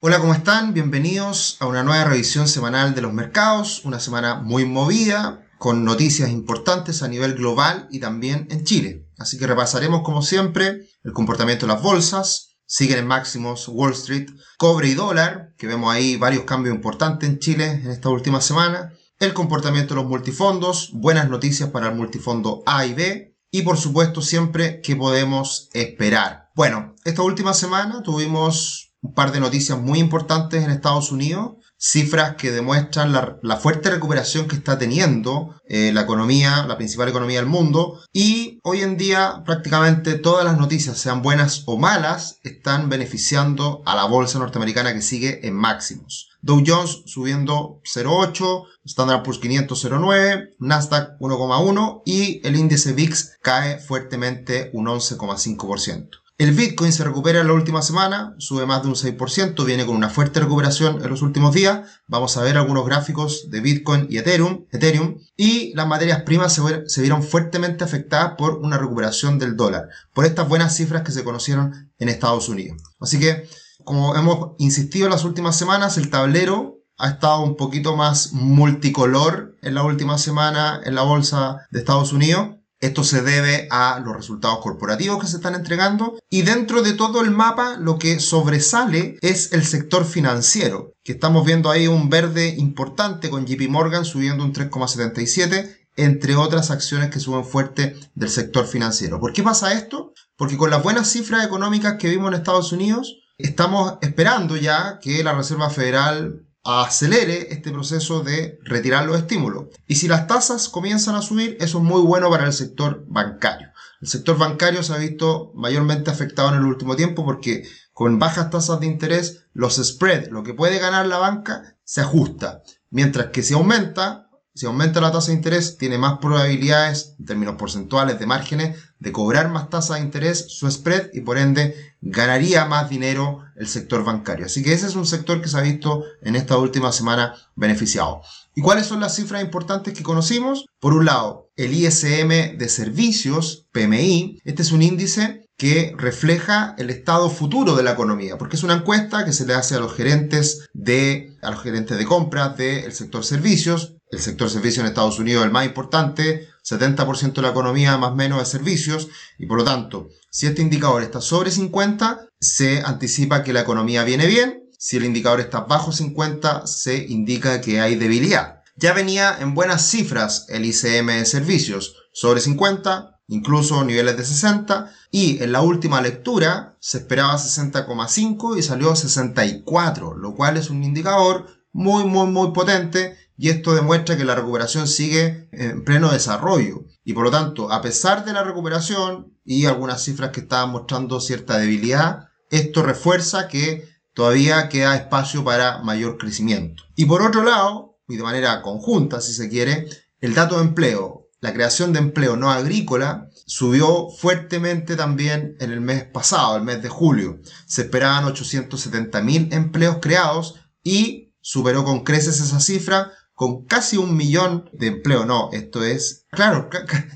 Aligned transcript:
Hola, 0.00 0.20
¿cómo 0.20 0.32
están? 0.32 0.74
Bienvenidos 0.74 1.56
a 1.58 1.66
una 1.66 1.82
nueva 1.82 2.04
revisión 2.04 2.46
semanal 2.46 2.94
de 2.94 3.02
los 3.02 3.12
mercados, 3.12 3.84
una 3.84 3.98
semana 3.98 4.36
muy 4.36 4.64
movida, 4.64 5.44
con 5.58 5.84
noticias 5.84 6.30
importantes 6.30 7.02
a 7.02 7.08
nivel 7.08 7.34
global 7.34 7.88
y 7.90 7.98
también 7.98 8.46
en 8.48 8.62
Chile. 8.62 9.08
Así 9.18 9.38
que 9.38 9.48
repasaremos, 9.48 10.02
como 10.04 10.22
siempre, 10.22 10.86
el 11.02 11.12
comportamiento 11.12 11.66
de 11.66 11.72
las 11.72 11.82
bolsas, 11.82 12.58
siguen 12.64 13.00
en 13.00 13.08
máximos 13.08 13.66
Wall 13.66 13.90
Street, 13.90 14.28
cobre 14.56 14.86
y 14.86 14.94
dólar, 14.94 15.54
que 15.58 15.66
vemos 15.66 15.92
ahí 15.92 16.16
varios 16.16 16.44
cambios 16.44 16.76
importantes 16.76 17.28
en 17.28 17.40
Chile 17.40 17.64
en 17.82 17.90
esta 17.90 18.08
última 18.08 18.40
semana, 18.40 18.92
el 19.18 19.34
comportamiento 19.34 19.94
de 19.94 20.02
los 20.02 20.08
multifondos, 20.08 20.92
buenas 20.92 21.28
noticias 21.28 21.70
para 21.70 21.88
el 21.88 21.96
multifondo 21.96 22.62
A 22.66 22.86
y 22.86 22.94
B, 22.94 23.36
y 23.50 23.62
por 23.62 23.76
supuesto 23.76 24.22
siempre 24.22 24.80
qué 24.80 24.94
podemos 24.94 25.70
esperar. 25.72 26.50
Bueno, 26.54 26.94
esta 27.04 27.22
última 27.22 27.52
semana 27.52 28.00
tuvimos 28.04 28.87
un 29.00 29.14
par 29.14 29.32
de 29.32 29.40
noticias 29.40 29.78
muy 29.78 29.98
importantes 29.98 30.64
en 30.64 30.70
Estados 30.70 31.12
Unidos, 31.12 31.52
cifras 31.76 32.34
que 32.34 32.50
demuestran 32.50 33.12
la, 33.12 33.56
fuerte 33.56 33.90
recuperación 33.90 34.48
que 34.48 34.56
está 34.56 34.78
teniendo 34.78 35.54
eh, 35.68 35.92
la 35.92 36.02
economía, 36.02 36.66
la 36.66 36.76
principal 36.76 37.08
economía 37.08 37.38
del 37.38 37.48
mundo, 37.48 38.00
y 38.12 38.58
hoy 38.64 38.80
en 38.80 38.96
día 38.96 39.42
prácticamente 39.46 40.14
todas 40.18 40.44
las 40.44 40.58
noticias, 40.58 40.98
sean 40.98 41.22
buenas 41.22 41.62
o 41.66 41.78
malas, 41.78 42.40
están 42.42 42.88
beneficiando 42.88 43.82
a 43.86 43.94
la 43.94 44.04
bolsa 44.04 44.40
norteamericana 44.40 44.92
que 44.92 45.02
sigue 45.02 45.46
en 45.46 45.54
máximos. 45.54 46.28
Dow 46.40 46.62
Jones 46.66 47.02
subiendo 47.06 47.80
0,8, 47.84 48.64
Standard 48.84 49.22
Poor's 49.22 49.38
500 49.38 49.84
0,9, 49.84 50.54
Nasdaq 50.58 51.18
1,1 51.20 52.02
y 52.04 52.46
el 52.46 52.56
índice 52.56 52.92
VIX 52.92 53.36
cae 53.42 53.78
fuertemente 53.78 54.70
un 54.72 54.86
11,5%. 54.86 56.10
El 56.38 56.52
Bitcoin 56.52 56.92
se 56.92 57.02
recupera 57.02 57.40
en 57.40 57.48
la 57.48 57.52
última 57.52 57.82
semana, 57.82 58.36
sube 58.38 58.64
más 58.64 58.82
de 58.84 58.88
un 58.88 58.94
6%, 58.94 59.64
viene 59.64 59.84
con 59.84 59.96
una 59.96 60.08
fuerte 60.08 60.38
recuperación 60.38 61.02
en 61.02 61.10
los 61.10 61.20
últimos 61.20 61.52
días. 61.52 62.00
Vamos 62.06 62.36
a 62.36 62.42
ver 62.42 62.56
algunos 62.56 62.86
gráficos 62.86 63.50
de 63.50 63.60
Bitcoin 63.60 64.06
y 64.08 64.18
Ethereum. 64.18 64.64
Ethereum 64.70 65.18
y 65.36 65.74
las 65.74 65.88
materias 65.88 66.22
primas 66.22 66.52
se, 66.86 67.00
vieron 67.00 67.24
fuertemente 67.24 67.82
afectadas 67.82 68.34
por 68.38 68.58
una 68.58 68.78
recuperación 68.78 69.40
del 69.40 69.56
dólar, 69.56 69.88
por 70.14 70.26
estas 70.26 70.48
buenas 70.48 70.76
cifras 70.76 71.02
que 71.02 71.10
se 71.10 71.24
conocieron 71.24 71.90
en 71.98 72.08
Estados 72.08 72.48
Unidos. 72.48 72.80
Así 73.00 73.18
que, 73.18 73.48
como 73.82 74.14
hemos 74.14 74.52
insistido 74.58 75.06
en 75.06 75.12
las 75.12 75.24
últimas 75.24 75.56
semanas, 75.56 75.98
el 75.98 76.08
tablero 76.08 76.78
ha 76.98 77.08
estado 77.08 77.42
un 77.42 77.56
poquito 77.56 77.96
más 77.96 78.32
multicolor 78.32 79.56
en 79.60 79.74
la 79.74 79.82
última 79.82 80.18
semana 80.18 80.80
en 80.84 80.94
la 80.94 81.02
bolsa 81.02 81.66
de 81.72 81.80
Estados 81.80 82.12
Unidos 82.12 82.57
esto 82.80 83.02
se 83.02 83.22
debe 83.22 83.66
a 83.70 84.00
los 84.00 84.14
resultados 84.14 84.58
corporativos 84.60 85.20
que 85.20 85.26
se 85.26 85.36
están 85.36 85.54
entregando 85.54 86.18
y 86.30 86.42
dentro 86.42 86.82
de 86.82 86.92
todo 86.92 87.20
el 87.20 87.30
mapa 87.30 87.76
lo 87.78 87.98
que 87.98 88.20
sobresale 88.20 89.18
es 89.20 89.52
el 89.52 89.64
sector 89.64 90.04
financiero, 90.04 90.92
que 91.02 91.12
estamos 91.12 91.44
viendo 91.44 91.70
ahí 91.70 91.88
un 91.88 92.08
verde 92.08 92.54
importante 92.56 93.30
con 93.30 93.46
JP 93.46 93.68
Morgan 93.68 94.04
subiendo 94.04 94.44
un 94.44 94.52
3,77 94.52 95.76
entre 95.96 96.36
otras 96.36 96.70
acciones 96.70 97.10
que 97.10 97.18
suben 97.18 97.44
fuerte 97.44 97.96
del 98.14 98.30
sector 98.30 98.66
financiero. 98.66 99.18
¿Por 99.18 99.32
qué 99.32 99.42
pasa 99.42 99.72
esto? 99.72 100.12
Porque 100.36 100.56
con 100.56 100.70
las 100.70 100.82
buenas 100.82 101.10
cifras 101.10 101.44
económicas 101.44 101.96
que 101.98 102.08
vimos 102.08 102.28
en 102.28 102.38
Estados 102.38 102.70
Unidos, 102.72 103.16
estamos 103.36 103.98
esperando 104.00 104.56
ya 104.56 105.00
que 105.00 105.24
la 105.24 105.34
Reserva 105.34 105.70
Federal 105.70 106.47
acelere 106.70 107.48
este 107.50 107.70
proceso 107.70 108.20
de 108.20 108.58
retirar 108.62 109.06
los 109.06 109.16
estímulos. 109.16 109.68
Y 109.86 109.94
si 109.94 110.06
las 110.06 110.26
tasas 110.26 110.68
comienzan 110.68 111.14
a 111.14 111.22
subir, 111.22 111.56
eso 111.60 111.78
es 111.78 111.84
muy 111.84 112.02
bueno 112.02 112.28
para 112.28 112.44
el 112.44 112.52
sector 112.52 113.06
bancario. 113.08 113.68
El 114.02 114.08
sector 114.08 114.36
bancario 114.36 114.82
se 114.82 114.92
ha 114.92 114.98
visto 114.98 115.50
mayormente 115.54 116.10
afectado 116.10 116.50
en 116.50 116.56
el 116.56 116.64
último 116.64 116.94
tiempo 116.94 117.24
porque 117.24 117.66
con 117.94 118.18
bajas 118.18 118.50
tasas 118.50 118.80
de 118.80 118.86
interés, 118.86 119.46
los 119.54 119.76
spreads, 119.76 120.30
lo 120.30 120.42
que 120.42 120.52
puede 120.52 120.78
ganar 120.78 121.06
la 121.06 121.16
banca, 121.16 121.76
se 121.84 122.02
ajusta. 122.02 122.62
Mientras 122.90 123.28
que 123.28 123.42
si 123.42 123.54
aumenta, 123.54 124.28
si 124.54 124.66
aumenta 124.66 125.00
la 125.00 125.10
tasa 125.10 125.28
de 125.28 125.38
interés, 125.38 125.78
tiene 125.78 125.96
más 125.96 126.18
probabilidades, 126.18 127.16
en 127.18 127.24
términos 127.24 127.56
porcentuales 127.56 128.18
de 128.18 128.26
márgenes, 128.26 128.76
de 128.98 129.12
cobrar 129.12 129.50
más 129.50 129.70
tasa 129.70 129.94
de 129.94 130.00
interés, 130.00 130.46
su 130.48 130.70
spread, 130.70 131.10
y 131.12 131.20
por 131.20 131.38
ende 131.38 131.74
ganaría 132.00 132.64
más 132.64 132.88
dinero 132.88 133.40
el 133.56 133.68
sector 133.68 134.04
bancario. 134.04 134.46
Así 134.46 134.62
que 134.62 134.72
ese 134.72 134.86
es 134.86 134.96
un 134.96 135.06
sector 135.06 135.40
que 135.40 135.48
se 135.48 135.58
ha 135.58 135.62
visto 135.62 136.04
en 136.22 136.36
esta 136.36 136.56
última 136.56 136.92
semana 136.92 137.34
beneficiado. 137.54 138.22
¿Y 138.54 138.60
cuáles 138.60 138.86
son 138.86 139.00
las 139.00 139.14
cifras 139.14 139.42
importantes 139.42 139.94
que 139.94 140.02
conocimos? 140.02 140.66
Por 140.80 140.94
un 140.94 141.04
lado, 141.04 141.50
el 141.56 141.74
ISM 141.74 142.56
de 142.56 142.68
servicios, 142.68 143.66
PMI. 143.72 144.40
Este 144.44 144.62
es 144.62 144.72
un 144.72 144.82
índice 144.82 145.48
que 145.56 145.92
refleja 145.96 146.76
el 146.78 146.88
estado 146.88 147.30
futuro 147.30 147.74
de 147.74 147.82
la 147.82 147.92
economía, 147.92 148.38
porque 148.38 148.54
es 148.54 148.62
una 148.62 148.74
encuesta 148.74 149.24
que 149.24 149.32
se 149.32 149.44
le 149.44 149.54
hace 149.54 149.74
a 149.74 149.80
los 149.80 149.92
gerentes 149.92 150.68
de, 150.72 151.36
a 151.42 151.50
los 151.50 151.60
gerentes 151.60 151.98
de 151.98 152.04
compras 152.04 152.56
del 152.56 152.92
sector 152.92 153.24
servicios, 153.24 153.96
el 154.10 154.20
sector 154.20 154.48
servicios 154.48 154.84
en 154.84 154.86
Estados 154.86 155.18
Unidos 155.18 155.42
es 155.42 155.46
el 155.46 155.52
más 155.52 155.66
importante, 155.66 156.48
70% 156.68 157.32
de 157.32 157.42
la 157.42 157.50
economía 157.50 157.96
más 157.96 158.12
o 158.12 158.16
menos 158.16 158.38
de 158.38 158.46
servicios, 158.46 159.08
y 159.38 159.46
por 159.46 159.58
lo 159.58 159.64
tanto, 159.64 160.08
si 160.30 160.46
este 160.46 160.62
indicador 160.62 161.02
está 161.02 161.20
sobre 161.20 161.50
50, 161.50 162.28
se 162.40 162.82
anticipa 162.84 163.42
que 163.42 163.52
la 163.52 163.60
economía 163.60 164.04
viene 164.04 164.26
bien, 164.26 164.68
si 164.78 164.96
el 164.96 165.04
indicador 165.04 165.40
está 165.40 165.60
bajo 165.60 165.92
50, 165.92 166.66
se 166.66 166.96
indica 167.08 167.60
que 167.60 167.80
hay 167.80 167.96
debilidad. 167.96 168.62
Ya 168.76 168.92
venía 168.92 169.36
en 169.40 169.54
buenas 169.54 169.90
cifras 169.90 170.46
el 170.48 170.64
ICM 170.64 171.06
de 171.06 171.26
servicios, 171.26 171.96
sobre 172.12 172.40
50, 172.40 173.20
incluso 173.26 173.84
niveles 173.84 174.16
de 174.16 174.24
60, 174.24 174.92
y 175.10 175.42
en 175.42 175.52
la 175.52 175.62
última 175.62 176.00
lectura 176.00 176.76
se 176.78 176.98
esperaba 176.98 177.34
60,5 177.34 178.56
y 178.56 178.62
salió 178.62 178.94
64, 178.94 180.16
lo 180.16 180.34
cual 180.34 180.56
es 180.56 180.70
un 180.70 180.84
indicador 180.84 181.46
muy, 181.72 182.04
muy, 182.04 182.26
muy 182.28 182.52
potente 182.52 183.16
y 183.38 183.50
esto 183.50 183.72
demuestra 183.72 184.16
que 184.16 184.24
la 184.24 184.34
recuperación 184.34 184.88
sigue 184.88 185.48
en 185.52 185.84
pleno 185.84 186.10
desarrollo. 186.10 186.84
Y 187.04 187.12
por 187.12 187.24
lo 187.24 187.30
tanto, 187.30 187.72
a 187.72 187.80
pesar 187.80 188.24
de 188.24 188.32
la 188.32 188.42
recuperación 188.42 189.38
y 189.44 189.66
algunas 189.66 190.02
cifras 190.02 190.32
que 190.32 190.40
estaban 190.40 190.70
mostrando 190.70 191.20
cierta 191.20 191.56
debilidad, 191.56 192.30
esto 192.50 192.82
refuerza 192.82 193.46
que 193.46 193.88
todavía 194.12 194.68
queda 194.68 194.96
espacio 194.96 195.44
para 195.44 195.78
mayor 195.84 196.18
crecimiento. 196.18 196.82
Y 196.96 197.04
por 197.04 197.22
otro 197.22 197.44
lado, 197.44 198.00
y 198.08 198.16
de 198.16 198.24
manera 198.24 198.60
conjunta 198.60 199.20
si 199.20 199.32
se 199.32 199.48
quiere, 199.48 199.88
el 200.20 200.34
dato 200.34 200.56
de 200.56 200.62
empleo, 200.62 201.28
la 201.40 201.52
creación 201.52 201.92
de 201.92 202.00
empleo 202.00 202.36
no 202.36 202.50
agrícola, 202.50 203.28
subió 203.46 204.08
fuertemente 204.10 204.96
también 204.96 205.56
en 205.60 205.70
el 205.70 205.80
mes 205.80 206.02
pasado, 206.02 206.56
el 206.56 206.64
mes 206.64 206.82
de 206.82 206.88
julio. 206.88 207.38
Se 207.66 207.82
esperaban 207.82 208.24
870.000 208.24 209.54
empleos 209.54 209.98
creados 210.02 210.56
y 210.82 211.32
superó 211.40 211.84
con 211.84 212.02
creces 212.02 212.40
esa 212.40 212.58
cifra 212.58 213.12
con 213.38 213.64
casi 213.66 213.96
un 213.96 214.16
millón 214.16 214.68
de 214.72 214.88
empleo. 214.88 215.24
No, 215.24 215.50
esto 215.52 215.84
es, 215.84 216.26
claro, 216.28 216.68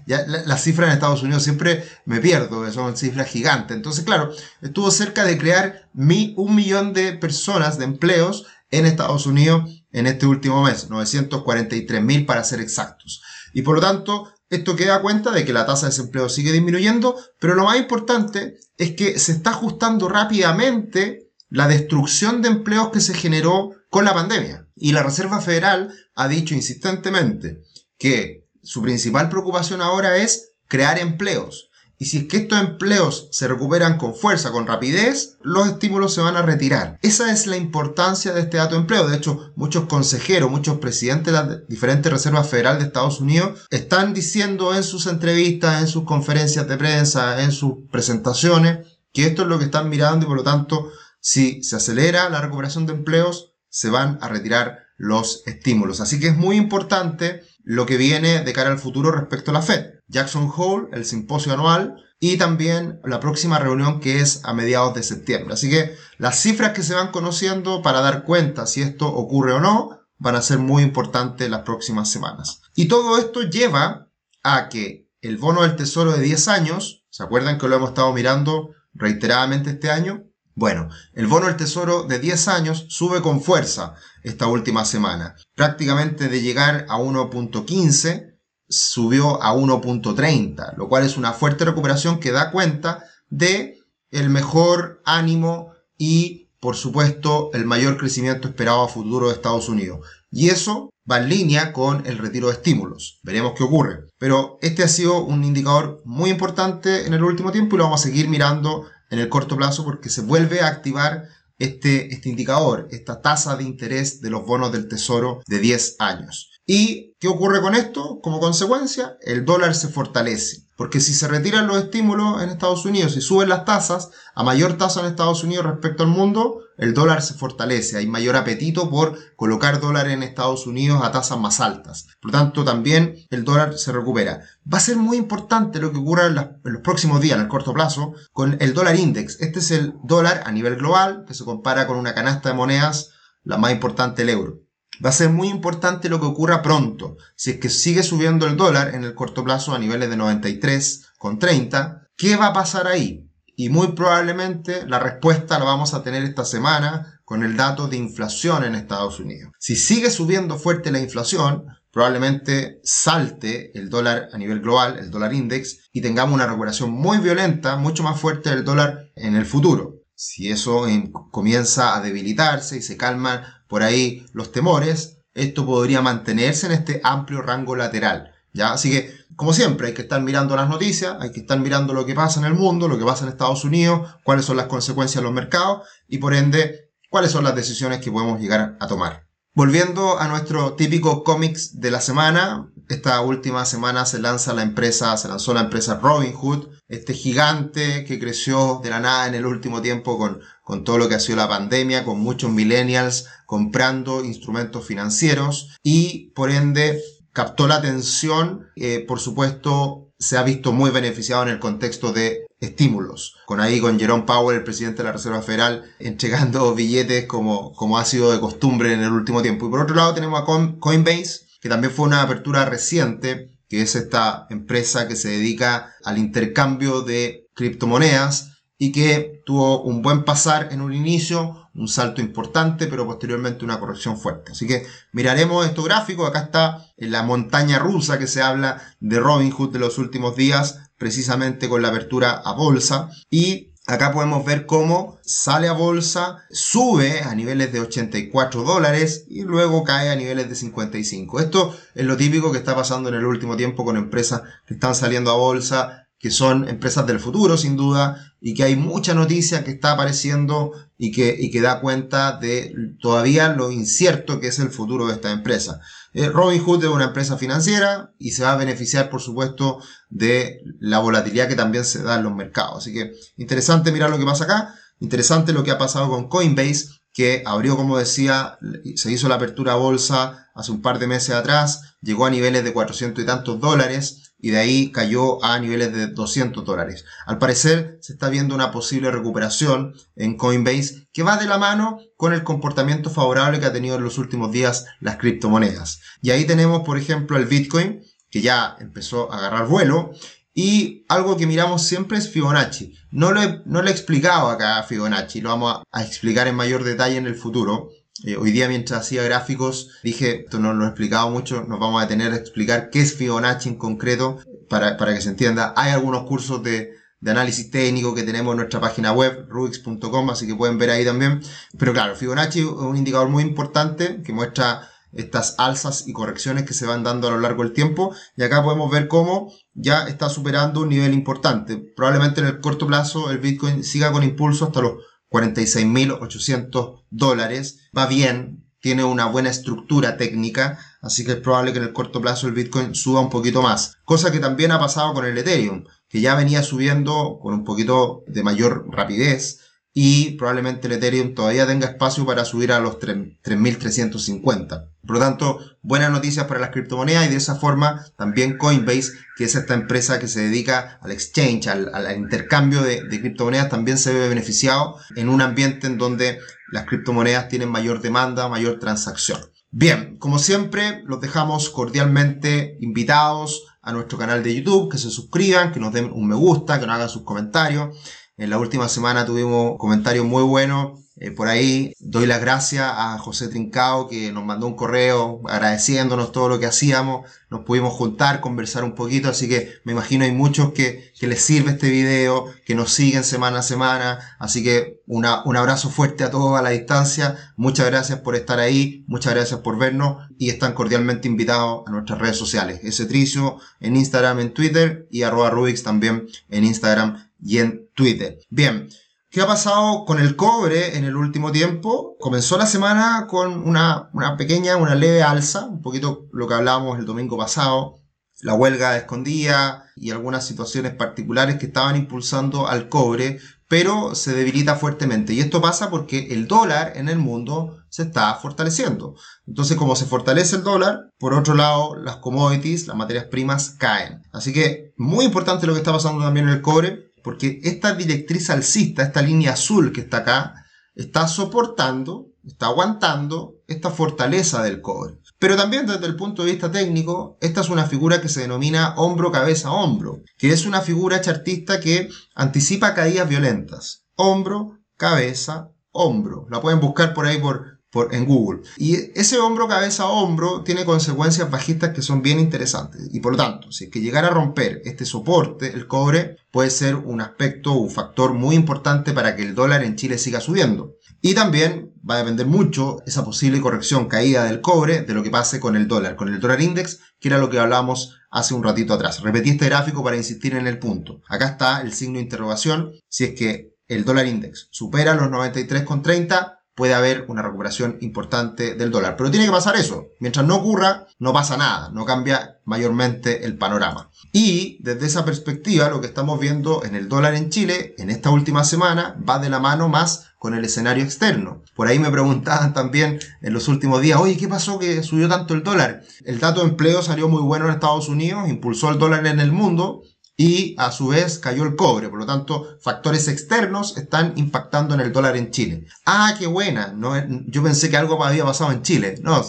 ya 0.07 0.25
las 0.25 0.63
cifras 0.63 0.87
en 0.87 0.95
Estados 0.95 1.25
Unidos 1.25 1.43
siempre 1.43 1.83
me 2.05 2.21
pierdo, 2.21 2.71
son 2.71 2.97
cifras 2.97 3.29
gigantes. 3.29 3.77
Entonces, 3.77 4.05
claro, 4.05 4.31
estuvo 4.61 4.93
cerca 4.93 5.25
de 5.25 5.37
crear 5.37 5.91
un 5.97 6.55
millón 6.55 6.93
de 6.93 7.15
personas, 7.15 7.77
de 7.77 7.87
empleos 7.87 8.47
en 8.71 8.87
Estados 8.87 9.27
Unidos 9.27 9.85
en 9.91 10.07
este 10.07 10.27
último 10.27 10.63
mes, 10.63 10.89
943 10.91 12.01
mil 12.01 12.25
para 12.25 12.45
ser 12.45 12.61
exactos. 12.61 13.21
Y 13.53 13.63
por 13.63 13.75
lo 13.75 13.81
tanto, 13.81 14.33
esto 14.49 14.77
queda 14.77 15.03
cuenta 15.03 15.33
de 15.33 15.45
que 15.45 15.53
la 15.53 15.67
tasa 15.67 15.87
de 15.87 15.91
desempleo 15.91 16.29
sigue 16.29 16.53
disminuyendo, 16.53 17.17
pero 17.41 17.57
lo 17.57 17.65
más 17.65 17.79
importante 17.79 18.61
es 18.79 18.93
que 18.93 19.19
se 19.19 19.33
está 19.33 19.51
ajustando 19.51 20.09
rápidamente 20.09 21.33
la 21.49 21.67
destrucción 21.67 22.43
de 22.43 22.49
empleos 22.49 22.91
que 22.91 23.01
se 23.01 23.13
generó 23.13 23.73
con 23.91 24.05
la 24.05 24.15
pandemia. 24.15 24.69
Y 24.83 24.91
la 24.91 25.05
Reserva 25.05 25.41
Federal 25.41 25.95
ha 26.17 26.27
dicho 26.27 26.57
insistentemente 26.57 27.63
que 27.99 28.49
su 28.65 28.83
principal 28.83 29.29
preocupación 29.29 29.81
ahora 29.81 30.17
es 30.17 30.55
crear 30.67 30.99
empleos. 30.99 31.71
Y 31.99 32.07
si 32.07 32.19
es 32.19 32.25
que 32.25 32.39
estos 32.39 32.59
empleos 32.59 33.29
se 33.31 33.47
recuperan 33.47 33.97
con 33.97 34.17
fuerza, 34.17 34.51
con 34.51 34.67
rapidez, 34.67 35.37
los 35.41 35.69
estímulos 35.69 36.13
se 36.13 36.21
van 36.21 36.35
a 36.35 36.43
retirar. 36.43 36.99
Esa 37.01 37.31
es 37.31 37.47
la 37.47 37.57
importancia 37.57 38.33
de 38.33 38.41
este 38.41 38.57
dato 38.57 38.75
de 38.75 38.81
empleo. 38.81 39.07
De 39.07 39.17
hecho, 39.17 39.53
muchos 39.55 39.85
consejeros, 39.85 40.51
muchos 40.51 40.79
presidentes 40.79 41.33
de 41.33 41.39
las 41.39 41.69
diferentes 41.69 42.11
reservas 42.11 42.49
federales 42.49 42.81
de 42.81 42.87
Estados 42.89 43.21
Unidos 43.21 43.61
están 43.71 44.13
diciendo 44.15 44.75
en 44.75 44.83
sus 44.83 45.07
entrevistas, 45.07 45.81
en 45.81 45.87
sus 45.87 46.03
conferencias 46.03 46.67
de 46.67 46.77
prensa, 46.77 47.41
en 47.45 47.53
sus 47.53 47.89
presentaciones, 47.93 48.99
que 49.13 49.27
esto 49.27 49.43
es 49.43 49.49
lo 49.49 49.61
que 49.61 49.67
están 49.67 49.89
mirando 49.89 50.27
y 50.27 50.29
por 50.29 50.39
lo 50.39 50.43
tanto, 50.43 50.91
si 51.21 51.63
se 51.63 51.77
acelera 51.77 52.29
la 52.31 52.41
recuperación 52.41 52.85
de 52.87 52.95
empleos, 52.95 53.52
se 53.73 53.89
van 53.89 54.19
a 54.21 54.29
retirar 54.29 54.85
los 54.97 55.43
estímulos. 55.47 56.01
Así 56.01 56.21
que 56.21 56.29
es 56.29 56.37
muy 56.37 56.57
importante 56.57 57.43
lo 57.65 57.87
que 57.87 57.97
viene 57.97 58.43
de 58.43 58.53
cara 58.53 58.71
al 58.71 58.79
futuro 58.79 59.11
respecto 59.11 59.51
a 59.51 59.55
la 59.55 59.63
Fed. 59.63 59.95
Jackson 60.09 60.53
Hole, 60.55 60.89
el 60.93 61.07
simposio 61.07 61.55
anual 61.55 61.97
y 62.21 62.37
también 62.37 63.01
la 63.03 63.19
próxima 63.19 63.59
reunión 63.59 63.99
que 63.99 64.21
es 64.21 64.45
a 64.45 64.53
mediados 64.53 64.95
de 64.95 65.03
septiembre. 65.03 65.55
Así 65.55 65.71
que 65.71 65.97
las 66.19 66.39
cifras 66.39 66.73
que 66.73 66.83
se 66.83 66.95
van 66.95 67.11
conociendo 67.11 67.83
para 67.83 68.03
dar 68.03 68.25
cuenta 68.25 68.67
si 68.67 68.83
esto 68.83 69.09
ocurre 69.09 69.55
o 69.55 69.61
no 69.61 70.03
van 70.19 70.37
a 70.37 70.43
ser 70.43 70.59
muy 70.59 70.83
importantes 70.83 71.49
las 71.49 71.63
próximas 71.63 72.11
semanas. 72.11 72.61
Y 72.77 72.89
todo 72.89 73.19
esto 73.19 73.43
lleva 73.43 74.11
a 74.43 74.69
que 74.69 75.11
el 75.23 75.39
bono 75.39 75.63
del 75.63 75.77
tesoro 75.77 76.13
de 76.13 76.21
10 76.21 76.49
años, 76.49 77.05
¿se 77.11 77.23
acuerdan 77.23 77.59
que 77.59 77.69
lo 77.69 77.77
hemos 77.77 77.89
estado 77.91 78.13
mirando 78.13 78.71
reiteradamente 78.93 79.71
este 79.71 79.91
año? 79.91 80.25
Bueno, 80.55 80.91
el 81.15 81.27
bono 81.27 81.47
del 81.47 81.57
tesoro 81.57 82.05
de 82.05 82.19
10 82.19 82.49
años 82.49 82.87
sube 82.89 83.23
con 83.23 83.41
fuerza 83.41 83.95
esta 84.23 84.47
última 84.47 84.85
semana. 84.85 85.35
Prácticamente 85.55 86.29
de 86.29 86.43
llegar 86.43 86.87
a 86.89 86.99
1.15 86.99 88.39
subió 88.69 89.43
a 89.43 89.55
1.30, 89.55 90.77
lo 90.77 90.89
cual 90.89 91.05
es 91.05 91.17
una 91.17 91.33
fuerte 91.33 91.65
recuperación 91.65 92.21
que 92.21 92.33
da 92.33 92.51
cuenta 92.51 93.05
de 93.29 93.79
el 94.11 94.29
mejor 94.29 95.01
ánimo 95.05 95.73
y, 95.97 96.51
por 96.61 96.77
supuesto, 96.77 97.51
el 97.55 97.65
mayor 97.65 97.97
crecimiento 97.97 98.49
esperado 98.49 98.83
a 98.83 98.89
futuro 98.89 99.29
de 99.29 99.35
Estados 99.35 99.69
Unidos. 99.69 100.07
Y 100.31 100.51
eso 100.51 100.91
va 101.11 101.19
en 101.19 101.29
línea 101.29 101.73
con 101.73 102.07
el 102.07 102.19
retiro 102.19 102.49
de 102.49 102.55
estímulos. 102.55 103.21
Veremos 103.23 103.55
qué 103.57 103.65
ocurre. 103.65 104.07
Pero 104.19 104.59
este 104.63 104.83
ha 104.83 104.89
sido 104.89 105.25
un 105.25 105.45
indicador 105.45 106.03
muy 106.05 106.31
importante 106.31 107.07
en 107.07 107.15
el 107.15 107.25
último 107.25 107.53
tiempo 107.53 107.75
y 107.75 107.79
lo 107.79 107.85
vamos 107.85 108.01
a 108.01 108.05
seguir 108.05 108.29
mirando 108.29 108.87
en 109.13 109.19
el 109.19 109.29
corto 109.29 109.57
plazo 109.57 109.85
porque 109.85 110.09
se 110.09 110.23
vuelve 110.23 110.63
a 110.63 110.69
activar 110.69 111.29
este, 111.59 112.13
este 112.15 112.31
indicador, 112.31 112.89
esta 112.91 113.21
tasa 113.21 113.57
de 113.57 113.65
interés 113.65 114.23
de 114.23 114.31
los 114.31 114.45
bonos 114.47 114.73
del 114.73 114.89
tesoro 114.89 115.43
de 115.47 115.59
10 115.59 115.97
años. 115.99 116.51
¿Y 116.67 117.15
qué 117.21 117.29
ocurre 117.29 117.61
con 117.61 117.75
esto? 117.75 118.21
Como 118.23 118.41
consecuencia, 118.41 119.19
el 119.21 119.45
dólar 119.45 119.75
se 119.75 119.89
fortalece. 119.89 120.63
Porque 120.83 120.99
si 120.99 121.15
se 121.15 121.29
retiran 121.29 121.69
los 121.69 121.77
estímulos 121.77 122.43
en 122.43 122.49
Estados 122.49 122.85
Unidos 122.87 123.17
y 123.17 123.21
suben 123.21 123.49
las 123.49 123.65
tasas, 123.65 124.11
a 124.35 124.43
mayor 124.43 124.79
tasa 124.79 124.99
en 124.99 125.07
Estados 125.07 125.45
Unidos 125.45 125.65
respecto 125.65 126.03
al 126.03 126.09
mundo, 126.09 126.59
el 126.77 126.93
dólar 126.93 127.23
se 127.23 127.35
fortalece. 127.35 127.99
Hay 127.99 128.09
mayor 128.09 128.35
apetito 128.35 128.91
por 128.91 129.17
colocar 129.37 129.79
dólares 129.79 130.13
en 130.13 130.25
Estados 130.25 130.67
Unidos 130.67 131.01
a 131.05 131.13
tasas 131.13 131.39
más 131.39 131.61
altas. 131.61 132.09
Por 132.21 132.33
lo 132.33 132.39
tanto, 132.39 132.65
también 132.65 133.15
el 133.31 133.45
dólar 133.45 133.79
se 133.79 133.93
recupera. 133.93 134.41
Va 134.67 134.79
a 134.79 134.81
ser 134.81 134.97
muy 134.97 135.19
importante 135.19 135.79
lo 135.79 135.93
que 135.93 135.99
ocurra 135.99 136.27
en 136.27 136.35
los 136.65 136.83
próximos 136.83 137.21
días, 137.21 137.37
en 137.37 137.43
el 137.43 137.49
corto 137.49 137.73
plazo, 137.73 138.15
con 138.33 138.57
el 138.61 138.75
dólar 138.75 138.97
index. 138.97 139.41
Este 139.41 139.61
es 139.61 139.71
el 139.71 139.95
dólar 140.03 140.43
a 140.47 140.51
nivel 140.51 140.75
global, 140.75 141.27
que 141.29 141.35
se 141.35 141.45
compara 141.45 141.87
con 141.87 141.97
una 141.97 142.13
canasta 142.13 142.49
de 142.49 142.57
monedas, 142.57 143.11
la 143.45 143.57
más 143.57 143.71
importante, 143.71 144.23
el 144.23 144.31
euro. 144.31 144.59
Va 145.05 145.11
a 145.11 145.13
ser 145.13 145.31
muy 145.31 145.49
importante 145.49 146.09
lo 146.09 146.21
que 146.21 146.27
ocurra 146.27 146.63
pronto. 146.63 147.17
Si 147.35 147.51
es 147.51 147.57
que 147.59 147.69
sigue 147.71 148.03
subiendo 148.03 148.47
el 148.47 148.57
dólar 148.57 148.95
en 148.95 149.05
el 149.05 149.15
corto 149.15 149.43
plazo 149.45 149.75
a 149.75 149.79
niveles 149.79 150.11
de 150.11 150.17
93,30, 150.17 152.09
¿qué 152.17 152.37
va 152.37 152.49
a 152.49 152.53
pasar 152.53 152.87
ahí? 152.87 153.29
Y 153.57 153.69
muy 153.69 153.89
probablemente 153.93 154.87
la 154.87 154.99
respuesta 154.99 155.59
la 155.59 155.65
vamos 155.65 155.95
a 155.95 156.03
tener 156.03 156.23
esta 156.23 156.45
semana 156.45 157.21
con 157.25 157.43
el 157.43 157.57
dato 157.57 157.89
de 157.89 157.97
inflación 157.97 158.65
en 158.65 158.75
Estados 158.75 159.21
Unidos. 159.21 159.53
Si 159.59 159.77
sigue 159.77 160.11
subiendo 160.11 160.59
fuerte 160.59 160.91
la 160.91 161.01
inflación, 161.01 161.67
probablemente 161.91 162.81
salte 162.83 163.77
el 163.79 163.91
dólar 163.91 164.29
a 164.33 164.39
nivel 164.39 164.61
global, 164.61 164.99
el 164.99 165.11
dólar 165.11 165.33
index, 165.35 165.91
y 165.93 166.01
tengamos 166.01 166.35
una 166.35 166.47
recuperación 166.47 166.91
muy 166.91 167.19
violenta, 167.19 167.77
mucho 167.77 168.03
más 168.03 168.19
fuerte 168.19 168.51
del 168.51 168.65
dólar 168.65 169.11
en 169.15 169.37
el 169.37 169.47
futuro. 169.47 170.02
Si 170.25 170.53
eso 170.53 170.87
comienza 171.33 171.97
a 171.97 172.01
debilitarse 172.01 172.77
y 172.77 172.83
se 172.83 172.97
calman 172.97 173.43
por 173.67 173.83
ahí 173.83 174.25
los 174.33 174.53
temores, 174.53 175.19
esto 175.35 175.67
podría 175.67 176.01
mantenerse 176.01 176.67
en 176.67 176.73
este 176.73 177.01
amplio 177.03 177.43
rango 177.43 177.75
lateral. 177.75 178.33
¿ya? 178.53 178.73
Así 178.73 178.93
que, 178.93 179.13
como 179.35 179.53
siempre, 179.53 179.89
hay 179.89 179.95
que 179.95 180.03
estar 180.03 180.23
mirando 180.23 180.55
las 180.55 180.69
noticias, 180.69 181.17
hay 181.19 181.33
que 181.33 181.41
estar 181.41 181.59
mirando 181.59 181.93
lo 181.93 182.07
que 182.07 182.15
pasa 182.15 182.39
en 182.39 182.47
el 182.47 182.55
mundo, 182.55 182.87
lo 182.87 183.01
que 183.01 183.05
pasa 183.05 183.25
en 183.25 183.31
Estados 183.31 183.65
Unidos, 183.65 184.15
cuáles 184.23 184.45
son 184.45 184.57
las 184.57 184.67
consecuencias 184.67 185.21
de 185.21 185.25
los 185.25 185.33
mercados 185.33 185.89
y, 186.07 186.19
por 186.19 186.35
ende, 186.35 186.93
cuáles 187.11 187.33
son 187.33 187.43
las 187.43 187.57
decisiones 187.57 187.99
que 187.99 188.13
podemos 188.13 188.41
llegar 188.41 188.77
a 188.79 188.87
tomar. 188.87 189.27
Volviendo 189.55 190.19
a 190.19 190.29
nuestro 190.29 190.77
típico 190.77 191.23
cómics 191.23 191.79
de 191.79 191.91
la 191.91 192.01
semana, 192.01 192.73
esta 192.89 193.21
última 193.21 193.67
semana 193.67 194.07
se 194.07 194.19
lanza 194.19 194.55
la 194.55 194.63
empresa, 194.63 195.15
se 195.19 195.29
lanzó 195.29 195.53
la 195.53 195.61
empresa 195.61 196.01
Robinhood, 196.03 196.69
este 196.89 197.13
gigante 197.13 198.07
que 198.07 198.19
creció 198.19 198.81
de 198.83 198.89
la 198.89 199.01
nada 199.01 199.27
en 199.27 199.35
el 199.35 199.45
último 199.45 199.83
tiempo 199.83 200.17
con, 200.17 200.41
con 200.65 200.85
todo 200.85 200.97
lo 200.97 201.07
que 201.07 201.17
ha 201.17 201.21
sido 201.21 201.37
la 201.37 201.51
pandemia, 201.51 202.03
con 202.03 202.19
muchos 202.19 202.51
millennials 202.51 203.27
comprando 203.45 204.25
instrumentos 204.25 204.87
financieros 204.87 205.77
y 205.83 206.31
por 206.35 206.51
ende 206.51 207.03
captó 207.35 207.69
la 207.69 207.75
atención, 207.75 208.69
eh, 208.77 209.05
por 209.07 209.21
supuesto 209.21 210.12
se 210.23 210.39
ha 210.39 210.45
visto 210.45 210.73
muy 210.73 210.91
beneficiado 210.91 211.43
en 211.43 211.49
el 211.49 211.59
contexto 211.59 212.13
de 212.13 212.47
estímulos, 212.61 213.37
con 213.45 213.61
ahí 213.61 213.81
con 213.81 213.99
Jerome 213.99 214.23
Powell, 214.23 214.59
el 214.59 214.63
presidente 214.63 214.99
de 214.99 215.05
la 215.05 215.13
Reserva 215.13 215.43
Federal, 215.43 215.83
entregando 215.99 216.75
billetes 216.77 217.27
como, 217.27 217.73
como 217.73 217.99
ha 217.99 218.05
sido 218.05 218.31
de 218.31 218.39
costumbre 218.39 218.93
en 218.93 219.01
el 219.01 219.11
último 219.11 219.43
tiempo. 219.43 219.67
Y 219.67 219.71
por 219.71 219.81
otro 219.81 219.97
lado 219.97 220.15
tenemos 220.15 220.41
a 220.41 220.45
Coinbase, 220.79 221.41
que 221.61 221.69
también 221.69 221.93
fue 221.93 222.07
una 222.07 222.23
apertura 222.23 222.65
reciente, 222.65 223.51
que 223.69 223.83
es 223.83 223.97
esta 223.97 224.47
empresa 224.49 225.09
que 225.09 225.17
se 225.17 225.31
dedica 225.31 225.93
al 226.05 226.19
intercambio 226.19 227.03
de 227.03 227.49
criptomonedas 227.55 228.53
y 228.79 228.93
que 228.93 229.43
tuvo 229.45 229.83
un 229.83 230.03
buen 230.03 230.25
pasar 230.25 230.69
en 230.71 230.83
un 230.83 230.93
inicio, 230.93 231.62
un 231.75 231.89
salto 231.89 232.21
importante, 232.21 232.87
pero 232.87 233.07
posteriormente 233.07 233.65
una 233.65 233.81
corrección 233.81 234.19
fuerte. 234.19 234.53
Así 234.53 234.67
que 234.67 234.87
miraremos 235.13 235.67
estos 235.67 235.85
gráficos. 235.85 236.29
Acá 236.29 236.41
está 236.41 236.87
la 236.97 237.23
montaña 237.23 237.79
rusa 237.79 238.19
que 238.19 238.27
se 238.27 238.43
habla 238.43 238.83
de 239.01 239.19
Robinhood 239.19 239.73
de 239.73 239.79
los 239.79 239.99
últimos 239.99 240.37
días, 240.37 240.81
precisamente 240.99 241.69
con 241.69 241.83
la 241.83 241.89
apertura 241.89 242.33
a 242.33 242.53
bolsa. 242.53 243.11
Y 243.31 243.73
Acá 243.89 244.13
podemos 244.13 244.45
ver 244.45 244.65
cómo 244.65 245.19
sale 245.23 245.67
a 245.67 245.73
bolsa, 245.73 246.45
sube 246.51 247.23
a 247.23 247.35
niveles 247.35 247.73
de 247.73 247.81
84 247.81 248.63
dólares 248.63 249.25
y 249.29 249.43
luego 249.43 249.83
cae 249.83 250.09
a 250.09 250.15
niveles 250.15 250.49
de 250.49 250.55
55. 250.55 251.41
Esto 251.41 251.77
es 251.97 252.07
lo 252.07 252.17
típico 252.17 252.53
que 252.53 252.59
está 252.59 252.77
pasando 252.77 253.09
en 253.09 253.17
el 253.17 253.27
último 253.27 253.57
tiempo 253.57 253.85
con 253.85 253.97
empresas 253.97 254.43
que 254.67 254.75
están 254.75 254.95
saliendo 254.95 255.33
a 255.33 255.37
bolsa 255.37 256.02
que 256.23 256.31
son 256.31 256.69
empresas 256.69 257.05
del 257.05 257.19
futuro 257.19 257.57
sin 257.57 257.77
duda 257.77 258.33
y 258.41 258.55
que 258.55 258.63
hay 258.63 258.77
mucha 258.77 259.13
noticia 259.13 259.65
que 259.65 259.73
está 259.73 259.91
apareciendo 259.91 260.71
y 260.97 261.11
que, 261.11 261.37
y 261.37 261.51
que 261.51 261.61
da 261.61 261.81
cuenta 261.81 262.39
de 262.39 262.73
todavía 263.01 263.49
lo 263.49 263.73
incierto 263.73 264.39
que 264.39 264.47
es 264.47 264.61
el 264.61 264.71
futuro 264.71 265.09
de 265.09 265.15
esta 265.15 265.33
empresa. 265.33 265.81
Eh, 266.15 266.29
Robinhood 266.29 266.85
es 266.85 266.91
una 266.91 267.07
empresa 267.07 267.37
financiera 267.37 268.15
y 268.21 268.31
se 268.31 268.45
va 268.45 268.53
a 268.53 268.57
beneficiar 268.57 269.11
por 269.11 269.21
supuesto 269.21 269.81
de 270.11 270.61
la 270.79 271.01
volatilidad 271.01 271.49
que 271.49 271.57
también 271.57 271.85
se 271.85 272.05
da 272.05 272.19
en 272.19 272.23
los 272.23 272.35
mercados. 272.37 272.79
Así 272.79 272.93
que 272.93 273.11
interesante 273.37 273.91
mirar 273.91 274.09
lo 274.09 274.19
que 274.19 274.25
pasa 274.25 274.45
acá, 274.45 274.77
interesante 275.01 275.53
lo 275.53 275.65
que 275.65 275.73
ha 275.73 275.79
pasado 275.79 276.09
con 276.09 276.29
Coinbase 276.29 277.02
que 277.13 277.43
abrió, 277.47 277.77
como 277.77 277.99
decía, 277.99 278.59
se 278.97 279.13
hizo 279.13 279.29
la 279.29 279.35
apertura 279.37 279.73
a 279.73 279.77
bolsa 279.77 280.51
hace 280.55 280.73
un 280.73 280.83
par 280.83 280.99
de 280.99 281.07
meses 281.07 281.35
atrás, 281.35 281.97
llegó 282.01 282.27
a 282.27 282.31
niveles 282.31 282.65
de 282.65 282.73
400 282.73 283.23
y 283.23 283.27
tantos 283.27 283.61
dólares, 283.61 284.33
y 284.43 284.51
de 284.51 284.59
ahí 284.59 284.91
cayó 284.91 285.43
a 285.45 285.59
niveles 285.61 285.93
de 285.93 286.09
200 286.09 286.65
dólares. 286.65 287.05
Al 287.27 287.39
parecer 287.39 287.99
se 288.03 288.15
está 288.15 288.29
viendo 288.29 288.57
una 288.57 288.73
posible 288.73 289.11
recuperación 289.13 289.95
en 290.17 290.37
Coinbase 290.37 291.09
que 291.13 291.23
va 291.23 291.37
de 291.37 291.47
la 291.47 291.59
mano 291.59 292.01
con 292.17 292.33
el 292.33 292.43
comportamiento 292.43 293.09
favorable 293.09 293.61
que 293.61 293.67
ha 293.67 293.73
tenido 293.73 293.97
en 293.97 294.03
los 294.03 294.19
últimos 294.19 294.51
días 294.51 294.87
las 295.01 295.17
criptomonedas. 295.17 296.01
Y 296.23 296.31
ahí 296.31 296.45
tenemos, 296.45 296.83
por 296.83 296.99
ejemplo, 296.99 297.37
el 297.37 297.47
Bitcoin, 297.47 298.03
que 298.31 298.43
ya 298.43 298.77
empezó 298.81 299.33
a 299.33 299.39
agarrar 299.39 299.69
vuelo. 299.69 300.11
Y 300.55 301.07
algo 301.09 301.37
que 301.37 301.47
miramos 301.47 301.83
siempre 301.83 302.19
es 302.19 302.29
Fibonacci. 302.29 302.95
No 303.11 303.33
lo 303.33 303.43
he, 303.43 303.63
no 303.65 303.83
he 303.83 303.91
explicado 303.91 304.49
acá 304.49 304.83
Fibonacci, 304.83 305.41
lo 305.41 305.51
vamos 305.51 305.83
a 305.91 306.05
explicar 306.05 306.47
en 306.47 306.57
mayor 306.57 306.85
detalle 306.85 307.17
en 307.17 307.27
el 307.27 307.35
futuro. 307.35 307.91
Eh, 308.25 308.37
hoy 308.37 308.53
día 308.53 308.69
mientras 308.69 309.01
hacía 309.01 309.23
gráficos 309.23 309.91
dije, 310.03 310.45
esto 310.45 310.59
no 310.59 310.75
lo 310.75 310.85
he 310.85 310.89
explicado 310.89 311.31
mucho, 311.31 311.65
nos 311.65 311.81
vamos 311.81 312.03
a 312.03 312.09
tener 312.09 312.33
a 312.33 312.37
explicar 312.37 312.91
qué 312.91 313.01
es 313.01 313.17
Fibonacci 313.17 313.71
en 313.71 313.77
concreto 313.77 314.39
para, 314.69 314.99
para 314.99 315.15
que 315.15 315.23
se 315.23 315.31
entienda. 315.31 315.73
Hay 315.77 315.93
algunos 315.93 316.25
cursos 316.25 316.63
de, 316.63 316.93
de 317.21 317.31
análisis 317.31 317.71
técnico 317.71 318.15
que 318.15 318.23
tenemos 318.23 318.53
en 318.53 318.59
nuestra 318.59 318.81
página 318.81 319.13
web, 319.13 319.47
rubix.com, 319.49 320.31
así 320.31 320.47
que 320.47 320.55
pueden 320.55 320.77
ver 320.77 320.91
ahí 320.91 321.05
también. 321.05 321.41
Pero 321.79 321.95
claro, 321.95 322.15
Fibonacci 322.15 322.61
es 322.61 322.67
un 322.67 322.97
indicador 322.97 323.29
muy 323.31 323.43
importante 323.43 324.23
que 324.23 324.33
muestra 324.35 324.92
estas 325.13 325.55
alzas 325.59 326.07
y 326.07 326.13
correcciones 326.13 326.65
que 326.65 326.75
se 326.75 326.87
van 326.87 327.03
dando 327.03 327.29
a 327.29 327.33
lo 327.33 327.41
largo 327.41 327.63
del 327.63 327.73
tiempo. 327.73 328.15
Y 328.37 328.43
acá 328.43 328.63
podemos 328.63 328.91
ver 328.91 329.09
cómo 329.09 329.53
ya 329.75 330.09
está 330.09 330.29
superando 330.29 330.81
un 330.81 330.89
nivel 330.89 331.15
importante. 331.15 331.77
Probablemente 331.77 332.41
en 332.41 332.47
el 332.47 332.61
corto 332.61 332.87
plazo 332.87 333.31
el 333.31 333.39
Bitcoin 333.39 333.85
siga 333.85 334.13
con 334.13 334.23
impulso 334.23 334.67
hasta 334.67 334.81
los 334.81 334.95
46.800 335.31 337.05
dólares. 337.11 337.89
Va 337.97 338.07
bien, 338.07 338.67
tiene 338.81 339.05
una 339.05 339.27
buena 339.27 339.49
estructura 339.49 340.17
técnica, 340.17 340.79
así 341.01 341.25
que 341.25 341.33
es 341.33 341.39
probable 341.39 341.73
que 341.73 341.79
en 341.79 341.85
el 341.85 341.93
corto 341.93 342.21
plazo 342.21 342.49
el 342.49 342.55
Bitcoin 342.55 342.95
suba 342.95 343.21
un 343.21 343.31
poquito 343.31 343.63
más. 343.63 343.97
Cosa 344.05 344.33
que 344.33 344.41
también 344.41 344.73
ha 344.73 344.81
pasado 344.81 345.15
con 345.15 345.25
el 345.25 345.39
Ethereum, 345.39 345.85
que 346.09 346.21
ya 346.21 346.35
venía 346.35 346.63
subiendo 346.63 347.39
con 347.41 347.55
un 347.55 347.65
poquito 347.65 348.25
de 348.27 348.43
mayor 348.43 348.87
rapidez 348.91 349.61
y 349.95 350.33
probablemente 350.33 350.87
el 350.87 350.95
Ethereum 350.95 351.35
todavía 351.35 351.67
tenga 351.67 351.87
espacio 351.87 352.25
para 352.25 352.45
subir 352.45 352.73
a 352.73 352.81
los 352.81 352.99
3.350. 352.99 354.89
Por 355.13 355.21
lo 355.21 355.27
tanto, 355.27 355.59
buenas 355.83 356.11
noticias 356.11 356.47
para 356.47 356.59
las 356.59 356.71
criptomonedas 356.71 357.27
y 357.27 357.29
de 357.29 357.37
esa 357.37 357.57
forma 357.57 358.03
también 358.17 358.57
Coinbase, 358.57 359.13
que 359.37 359.45
es 359.45 359.55
esta 359.55 359.75
empresa 359.75 360.19
que 360.19 360.27
se 360.27 360.41
dedica 360.41 360.99
al 361.03 361.13
exchange, 361.13 361.67
al, 361.67 362.17
intercambio 362.17 362.81
de, 362.81 363.03
de, 363.03 363.21
criptomonedas, 363.21 363.69
también 363.69 363.99
se 363.99 364.15
ve 364.15 364.27
beneficiado 364.31 364.97
en 365.15 365.29
un 365.29 365.43
ambiente 365.43 365.87
en 365.87 365.99
donde 365.99 366.39
las 366.71 366.87
criptomonedas 366.87 367.49
tienen 367.49 367.69
mayor 367.69 368.01
demanda, 368.01 368.49
mayor 368.49 368.79
transacción. 368.79 369.39
Bien, 369.71 370.17
como 370.17 370.39
siempre, 370.39 371.03
los 371.05 371.21
dejamos 371.21 371.69
cordialmente 371.69 372.79
invitados 372.81 373.67
a 373.83 373.93
nuestro 373.93 374.17
canal 374.17 374.43
de 374.43 374.55
YouTube, 374.55 374.91
que 374.91 374.97
se 374.97 375.11
suscriban, 375.11 375.73
que 375.73 375.81
nos 375.81 375.93
den 375.93 376.11
un 376.11 376.27
me 376.27 376.37
gusta, 376.37 376.81
que 376.81 376.87
nos 376.87 376.97
hagan 376.97 377.11
sus 377.11 377.25
comentarios 377.25 377.95
En 378.39 378.49
la 378.49 378.57
última 378.57 378.89
semana 378.89 379.27
tuvimos 379.27 379.75
comentarios 379.77 380.25
muy 380.25 380.43
buenos 380.43 381.02
eh, 381.23 381.31
por 381.31 381.47
ahí 381.47 381.95
doy 382.01 382.27
las 382.27 382.41
gracias 382.41 382.85
a 382.85 383.17
José 383.17 383.47
Trincao 383.47 384.09
que 384.09 384.33
nos 384.33 384.45
mandó 384.45 384.67
un 384.67 384.75
correo 384.75 385.41
agradeciéndonos 385.49 386.33
todo 386.33 386.49
lo 386.49 386.59
que 386.59 386.67
hacíamos. 386.67 387.31
Nos 387.49 387.61
pudimos 387.61 387.93
juntar, 387.93 388.41
conversar 388.41 388.83
un 388.83 388.97
poquito, 388.97 389.29
así 389.29 389.49
que 389.49 389.71
me 389.85 389.93
imagino 389.93 390.25
hay 390.25 390.33
muchos 390.33 390.73
que, 390.73 391.13
que 391.17 391.29
les 391.29 391.41
sirve 391.41 391.71
este 391.71 391.91
video, 391.91 392.47
que 392.67 392.75
nos 392.75 392.93
siguen 392.93 393.23
semana 393.23 393.61
a 393.61 393.63
semana. 393.63 394.19
Así 394.41 394.65
que 394.65 395.01
una, 395.07 395.45
un 395.45 395.57
abrazo 395.57 395.91
fuerte 395.91 396.25
a 396.25 396.31
todos 396.33 396.59
a 396.59 396.63
la 396.63 396.71
distancia. 396.71 397.37
Muchas 397.57 397.87
gracias 397.87 398.19
por 398.19 398.35
estar 398.35 398.59
ahí, 398.59 399.05
muchas 399.07 399.33
gracias 399.33 399.61
por 399.61 399.79
vernos 399.79 400.25
y 400.39 400.51
están 400.51 400.75
cordialmente 400.75 401.29
invitados 401.29 401.85
a 401.87 401.93
nuestras 401.93 402.19
redes 402.19 402.37
sociales. 402.37 402.81
Ese 402.83 403.07
Tricio 403.07 403.59
en 403.79 403.95
Instagram, 403.95 404.41
en 404.41 404.55
Twitter 404.55 405.07
y 405.09 405.23
arroba 405.23 405.51
Rubix 405.51 405.85
también 405.85 406.27
en 406.49 406.65
Instagram 406.65 407.31
y 407.41 407.59
en 407.59 407.89
Twitter. 407.95 408.41
Bien. 408.51 408.89
¿Qué 409.33 409.41
ha 409.41 409.47
pasado 409.47 410.05
con 410.05 410.21
el 410.21 410.37
cobre 410.37 410.99
en 410.99 411.05
el 411.05 411.17
último 411.17 411.53
tiempo? 411.53 412.19
Comenzó 412.21 412.59
la 412.59 412.67
semana 412.67 413.27
con 413.27 413.67
una, 413.67 414.11
pequeña, 414.37 414.77
una 414.77 414.95
leve 414.95 415.23
alza, 415.23 415.65
un 415.65 415.81
poquito 415.81 416.29
lo 416.33 416.47
que 416.47 416.53
hablábamos 416.53 416.99
el 416.99 417.07
domingo 417.07 417.39
pasado, 417.39 417.95
la 418.43 418.53
huelga 418.53 418.95
escondida 418.95 419.87
y 419.97 420.11
algunas 420.11 420.47
situaciones 420.47 420.95
particulares 420.97 421.57
que 421.57 421.65
estaban 421.65 421.97
impulsando 421.97 422.69
al 422.69 422.91
cobre, 422.91 423.39
pero 423.69 424.15
se 424.15 424.35
debilita 424.35 424.75
fuertemente. 424.75 425.33
Y 425.33 425.41
esto 425.41 425.63
pasa 425.63 425.89
porque 425.89 426.29
el 426.33 426.47
dólar 426.47 426.93
en 426.97 427.09
el 427.09 427.17
mundo 427.17 427.79
se 427.89 428.03
está 428.03 428.35
fortaleciendo. 428.35 429.15
Entonces, 429.47 429.79
como 429.79 429.97
se 429.97 430.05
fortalece 430.05 430.57
el 430.57 430.63
dólar, 430.63 431.09
por 431.19 431.33
otro 431.33 431.55
lado, 431.55 431.97
las 431.97 432.17
commodities, 432.17 432.87
las 432.87 432.99
materias 432.99 433.25
primas 433.31 433.71
caen. 433.71 434.25
Así 434.31 434.53
que, 434.53 434.93
muy 434.99 435.25
importante 435.25 435.67
lo 435.67 435.73
que 435.73 435.79
está 435.79 435.91
pasando 435.91 436.23
también 436.23 436.49
en 436.49 436.55
el 436.55 436.61
cobre 436.61 437.12
porque 437.23 437.61
esta 437.63 437.95
directriz 437.95 438.51
alcista, 438.51 439.03
esta 439.03 439.23
línea 439.23 439.53
azul 439.53 439.93
que 439.93 440.03
está 440.03 440.19
acá, 440.19 440.55
está 440.95 441.27
soportando, 441.29 442.29
está 442.45 442.67
aguantando 442.67 443.55
esta 443.67 443.91
fortaleza 443.91 444.63
del 444.63 444.81
cobre. 444.81 445.19
Pero 445.39 445.57
también 445.57 445.87
desde 445.87 446.07
el 446.07 446.17
punto 446.17 446.45
de 446.45 446.53
vista 446.53 446.71
técnico, 446.71 447.39
esta 447.41 447.61
es 447.63 447.69
una 447.69 447.87
figura 447.87 448.21
que 448.21 448.29
se 448.29 448.43
denomina 448.43 448.95
hombro-cabeza-hombro, 448.97 450.23
que 450.39 450.53
es 450.53 450.67
una 450.67 450.81
figura 450.81 451.21
chartista 451.21 451.81
que 451.81 452.09
anticipa 452.35 452.95
caídas 452.95 453.29
violentas. 453.29 454.05
Hombro, 454.15 454.79
cabeza, 454.97 455.71
hombro. 455.91 456.47
La 456.51 456.61
pueden 456.61 456.81
buscar 456.81 457.15
por 457.15 457.27
ahí 457.27 457.39
por 457.39 457.72
en 458.11 458.25
Google. 458.25 458.63
Y 458.77 458.97
ese 459.15 459.39
hombro, 459.39 459.69
cabeza, 459.69 460.07
hombro 460.07 460.63
tiene 460.63 460.85
consecuencias 460.85 461.51
bajistas 461.51 461.91
que 461.91 462.03
son 462.03 462.23
bien 462.23 462.41
interesantes. 462.41 463.09
Y 463.13 463.21
por 463.21 463.33
lo 463.33 463.39
tanto, 463.39 463.71
si 463.71 463.85
es 463.85 463.91
que 463.91 464.01
llegara 464.01 464.29
a 464.29 464.33
romper 464.33 464.81
este 464.85 465.05
soporte, 465.05 465.73
el 465.73 465.87
cobre 465.87 466.37
puede 466.51 466.71
ser 466.71 466.97
un 466.97 467.21
aspecto, 467.21 467.73
un 467.73 467.91
factor 467.91 468.33
muy 468.33 468.57
importante 468.57 469.13
para 469.13 469.37
que 469.37 469.43
el 469.43 469.55
dólar 469.55 469.85
en 469.85 469.97
Chile 469.97 470.19
siga 470.19 470.41
subiendo. 470.41 470.97
Y 471.21 471.35
también 471.35 471.93
va 472.09 472.17
a 472.17 472.19
depender 472.19 472.47
mucho 472.47 473.03
esa 473.07 473.25
posible 473.25 473.61
corrección, 473.61 474.09
caída 474.09 474.45
del 474.45 474.61
cobre, 474.61 475.03
de 475.03 475.15
lo 475.15 475.23
que 475.23 475.31
pase 475.31 475.61
con 475.61 475.77
el 475.77 475.87
dólar, 475.87 476.17
con 476.17 476.29
el 476.29 476.41
dólar 476.41 476.61
index, 476.61 477.01
que 477.21 477.29
era 477.29 477.39
lo 477.39 477.51
que 477.51 477.59
hablábamos 477.59 478.17
hace 478.31 478.55
un 478.55 478.65
ratito 478.65 478.95
atrás. 478.95 479.21
Repetí 479.21 479.51
este 479.51 479.67
gráfico 479.67 480.03
para 480.03 480.17
insistir 480.17 480.55
en 480.55 480.67
el 480.67 480.79
punto. 480.79 481.21
Acá 481.29 481.49
está 481.49 481.83
el 481.83 481.93
signo 481.93 482.17
de 482.17 482.25
interrogación. 482.25 482.93
Si 483.09 483.25
es 483.25 483.35
que 483.35 483.77
el 483.87 484.05
dólar 484.05 484.27
index 484.27 484.69
supera 484.71 485.15
los 485.15 485.29
93,30, 485.29 486.62
puede 486.75 486.95
haber 486.95 487.27
una 487.29 487.43
recuperación 487.43 487.99
importante 488.01 488.75
del 488.75 488.91
dólar. 488.91 489.17
Pero 489.17 489.31
tiene 489.31 489.47
que 489.47 489.53
pasar 489.53 489.77
eso. 489.77 490.09
Mientras 490.21 490.47
no 490.47 490.57
ocurra, 490.57 491.07
no 491.19 491.33
pasa 491.33 491.57
nada, 491.57 491.91
no 491.91 492.05
cambia 492.05 492.61
mayormente 492.65 493.45
el 493.45 493.59
panorama. 493.59 494.11
Y 494.33 494.79
desde 494.83 495.07
esa 495.07 495.25
perspectiva, 495.25 495.91
lo 495.91 496.01
que 496.01 496.07
estamos 496.07 496.41
viendo 496.41 496.85
en 496.85 496.95
el 496.95 497.09
dólar 497.09 497.35
en 497.35 497.51
Chile 497.51 497.95
en 497.99 498.11
esta 498.11 498.31
última 498.31 498.65
semana 498.65 499.17
va 499.29 499.39
de 499.39 499.51
la 499.51 499.59
mano 499.59 499.89
más 499.89 500.33
con 500.39 500.55
el 500.55 500.65
escenario 500.65 501.05
externo. 501.05 501.63
Por 501.77 501.87
ahí 501.87 501.99
me 501.99 502.11
preguntaban 502.11 502.73
también 502.75 503.21
en 503.43 503.53
los 503.53 503.69
últimos 503.69 504.01
días, 504.01 504.19
oye, 504.19 504.37
¿qué 504.37 504.49
pasó 504.49 504.79
que 504.79 505.03
subió 505.03 505.29
tanto 505.29 505.55
el 505.55 505.63
dólar? 505.63 506.03
El 506.25 506.41
dato 506.41 506.63
de 506.63 506.71
empleo 506.71 507.03
salió 507.03 507.29
muy 507.29 507.43
bueno 507.43 507.67
en 507.67 507.75
Estados 507.75 508.09
Unidos, 508.09 508.49
impulsó 508.49 508.91
el 508.91 508.99
dólar 508.99 509.27
en 509.27 509.39
el 509.39 509.53
mundo, 509.53 510.03
y 510.43 510.75
a 510.77 510.91
su 510.91 511.07
vez 511.07 511.39
cayó 511.39 511.63
el 511.63 511.77
cobre. 511.77 512.09
Por 512.09 512.19
lo 512.19 512.27
tanto, 512.27 512.77
factores 512.81 513.29
externos 513.29 513.97
están 513.97 514.33
impactando 514.35 514.93
en 514.93 515.01
el 515.01 515.13
dólar 515.13 515.37
en 515.37 515.53
Chile. 515.53 515.87
Ah, 516.05 516.35
qué 516.37 516.49
buena. 516.49 516.89
No, 516.89 517.13
yo 517.47 517.63
pensé 517.63 517.89
que 517.89 517.97
algo 517.97 518.25
había 518.25 518.45
pasado 518.45 518.73
en 518.73 518.83
Chile. 518.83 519.21
No, 519.23 519.41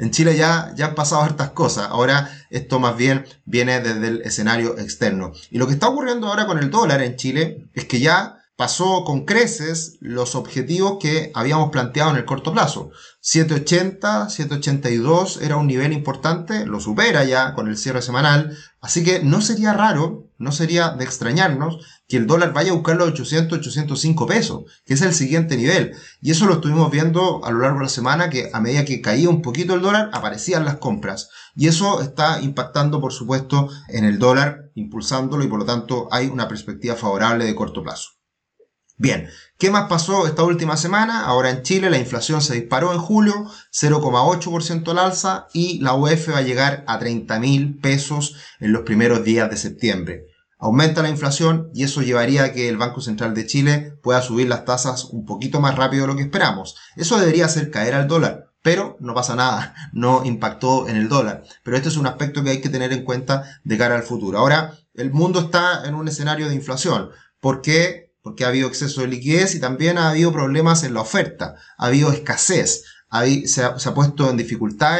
en 0.00 0.10
Chile 0.10 0.36
ya, 0.36 0.72
ya 0.74 0.86
han 0.86 0.96
pasado 0.96 1.22
hartas 1.22 1.50
cosas. 1.50 1.86
Ahora 1.88 2.28
esto 2.50 2.80
más 2.80 2.96
bien 2.96 3.24
viene 3.44 3.78
desde 3.78 4.08
el 4.08 4.22
escenario 4.22 4.76
externo. 4.76 5.30
Y 5.52 5.58
lo 5.58 5.68
que 5.68 5.74
está 5.74 5.86
ocurriendo 5.88 6.26
ahora 6.26 6.46
con 6.46 6.58
el 6.58 6.68
dólar 6.68 7.00
en 7.02 7.14
Chile 7.14 7.68
es 7.72 7.84
que 7.84 8.00
ya 8.00 8.40
pasó 8.56 9.04
con 9.04 9.24
creces 9.24 9.96
los 10.00 10.34
objetivos 10.34 10.98
que 11.00 11.30
habíamos 11.34 11.70
planteado 11.70 12.10
en 12.10 12.16
el 12.16 12.24
corto 12.24 12.52
plazo. 12.52 12.90
780, 13.20 14.28
782 14.28 15.40
era 15.42 15.56
un 15.56 15.66
nivel 15.66 15.92
importante, 15.92 16.66
lo 16.66 16.80
supera 16.80 17.24
ya 17.24 17.54
con 17.54 17.68
el 17.68 17.76
cierre 17.76 18.02
semanal, 18.02 18.56
así 18.80 19.02
que 19.02 19.20
no 19.22 19.40
sería 19.40 19.72
raro, 19.72 20.23
no 20.38 20.52
sería 20.52 20.90
de 20.90 21.04
extrañarnos 21.04 21.78
que 22.08 22.16
el 22.16 22.26
dólar 22.26 22.52
vaya 22.52 22.72
a 22.72 22.74
buscar 22.74 22.96
los 22.96 23.08
800, 23.08 23.58
805 23.58 24.26
pesos, 24.26 24.64
que 24.84 24.94
es 24.94 25.02
el 25.02 25.14
siguiente 25.14 25.56
nivel. 25.56 25.92
Y 26.20 26.30
eso 26.30 26.46
lo 26.46 26.54
estuvimos 26.54 26.90
viendo 26.90 27.44
a 27.44 27.50
lo 27.50 27.60
largo 27.60 27.78
de 27.78 27.84
la 27.84 27.90
semana, 27.90 28.30
que 28.30 28.50
a 28.52 28.60
medida 28.60 28.84
que 28.84 29.00
caía 29.00 29.28
un 29.28 29.42
poquito 29.42 29.74
el 29.74 29.82
dólar, 29.82 30.10
aparecían 30.12 30.64
las 30.64 30.76
compras. 30.76 31.30
Y 31.54 31.68
eso 31.68 32.00
está 32.02 32.40
impactando, 32.40 33.00
por 33.00 33.12
supuesto, 33.12 33.68
en 33.88 34.04
el 34.04 34.18
dólar, 34.18 34.70
impulsándolo 34.74 35.44
y 35.44 35.48
por 35.48 35.60
lo 35.60 35.64
tanto 35.64 36.08
hay 36.10 36.26
una 36.26 36.48
perspectiva 36.48 36.94
favorable 36.94 37.44
de 37.44 37.54
corto 37.54 37.82
plazo. 37.82 38.10
Bien, 38.96 39.28
¿qué 39.58 39.72
más 39.72 39.88
pasó 39.88 40.28
esta 40.28 40.44
última 40.44 40.76
semana? 40.76 41.24
Ahora 41.24 41.50
en 41.50 41.62
Chile 41.62 41.90
la 41.90 41.98
inflación 41.98 42.40
se 42.40 42.54
disparó 42.54 42.92
en 42.92 43.00
julio, 43.00 43.34
0,8% 43.72 44.88
al 44.88 44.98
alza 44.98 45.48
y 45.52 45.80
la 45.80 45.94
UEF 45.94 46.30
va 46.30 46.38
a 46.38 46.42
llegar 46.42 46.84
a 46.86 47.00
30 47.00 47.40
mil 47.40 47.78
pesos 47.80 48.36
en 48.60 48.72
los 48.72 48.82
primeros 48.82 49.24
días 49.24 49.50
de 49.50 49.56
septiembre. 49.56 50.26
Aumenta 50.58 51.02
la 51.02 51.08
inflación 51.08 51.70
y 51.74 51.82
eso 51.82 52.02
llevaría 52.02 52.44
a 52.44 52.52
que 52.52 52.68
el 52.68 52.76
Banco 52.76 53.00
Central 53.00 53.34
de 53.34 53.46
Chile 53.46 53.98
pueda 54.00 54.22
subir 54.22 54.48
las 54.48 54.64
tasas 54.64 55.06
un 55.06 55.26
poquito 55.26 55.60
más 55.60 55.74
rápido 55.74 56.02
de 56.02 56.12
lo 56.12 56.16
que 56.16 56.22
esperamos. 56.22 56.76
Eso 56.94 57.18
debería 57.18 57.46
hacer 57.46 57.72
caer 57.72 57.94
al 57.94 58.06
dólar, 58.06 58.52
pero 58.62 58.96
no 59.00 59.12
pasa 59.12 59.34
nada, 59.34 59.74
no 59.92 60.24
impactó 60.24 60.86
en 60.86 60.94
el 60.96 61.08
dólar. 61.08 61.42
Pero 61.64 61.76
este 61.76 61.88
es 61.88 61.96
un 61.96 62.06
aspecto 62.06 62.44
que 62.44 62.50
hay 62.50 62.60
que 62.60 62.68
tener 62.68 62.92
en 62.92 63.04
cuenta 63.04 63.58
de 63.64 63.76
cara 63.76 63.96
al 63.96 64.04
futuro. 64.04 64.38
Ahora, 64.38 64.78
el 64.94 65.10
mundo 65.10 65.40
está 65.40 65.84
en 65.84 65.96
un 65.96 66.06
escenario 66.06 66.48
de 66.48 66.54
inflación. 66.54 67.10
¿Por 67.40 67.60
qué? 67.60 68.03
Porque 68.24 68.44
ha 68.44 68.48
habido 68.48 68.68
exceso 68.68 69.02
de 69.02 69.08
liquidez 69.08 69.54
y 69.54 69.60
también 69.60 69.98
ha 69.98 70.08
habido 70.08 70.32
problemas 70.32 70.82
en 70.82 70.94
la 70.94 71.02
oferta, 71.02 71.56
ha 71.76 71.86
habido 71.86 72.10
escasez, 72.10 72.84
se, 73.44 73.62
ha, 73.62 73.94
puesto 73.94 74.30
en 74.30 74.38
dificultad 74.38 74.98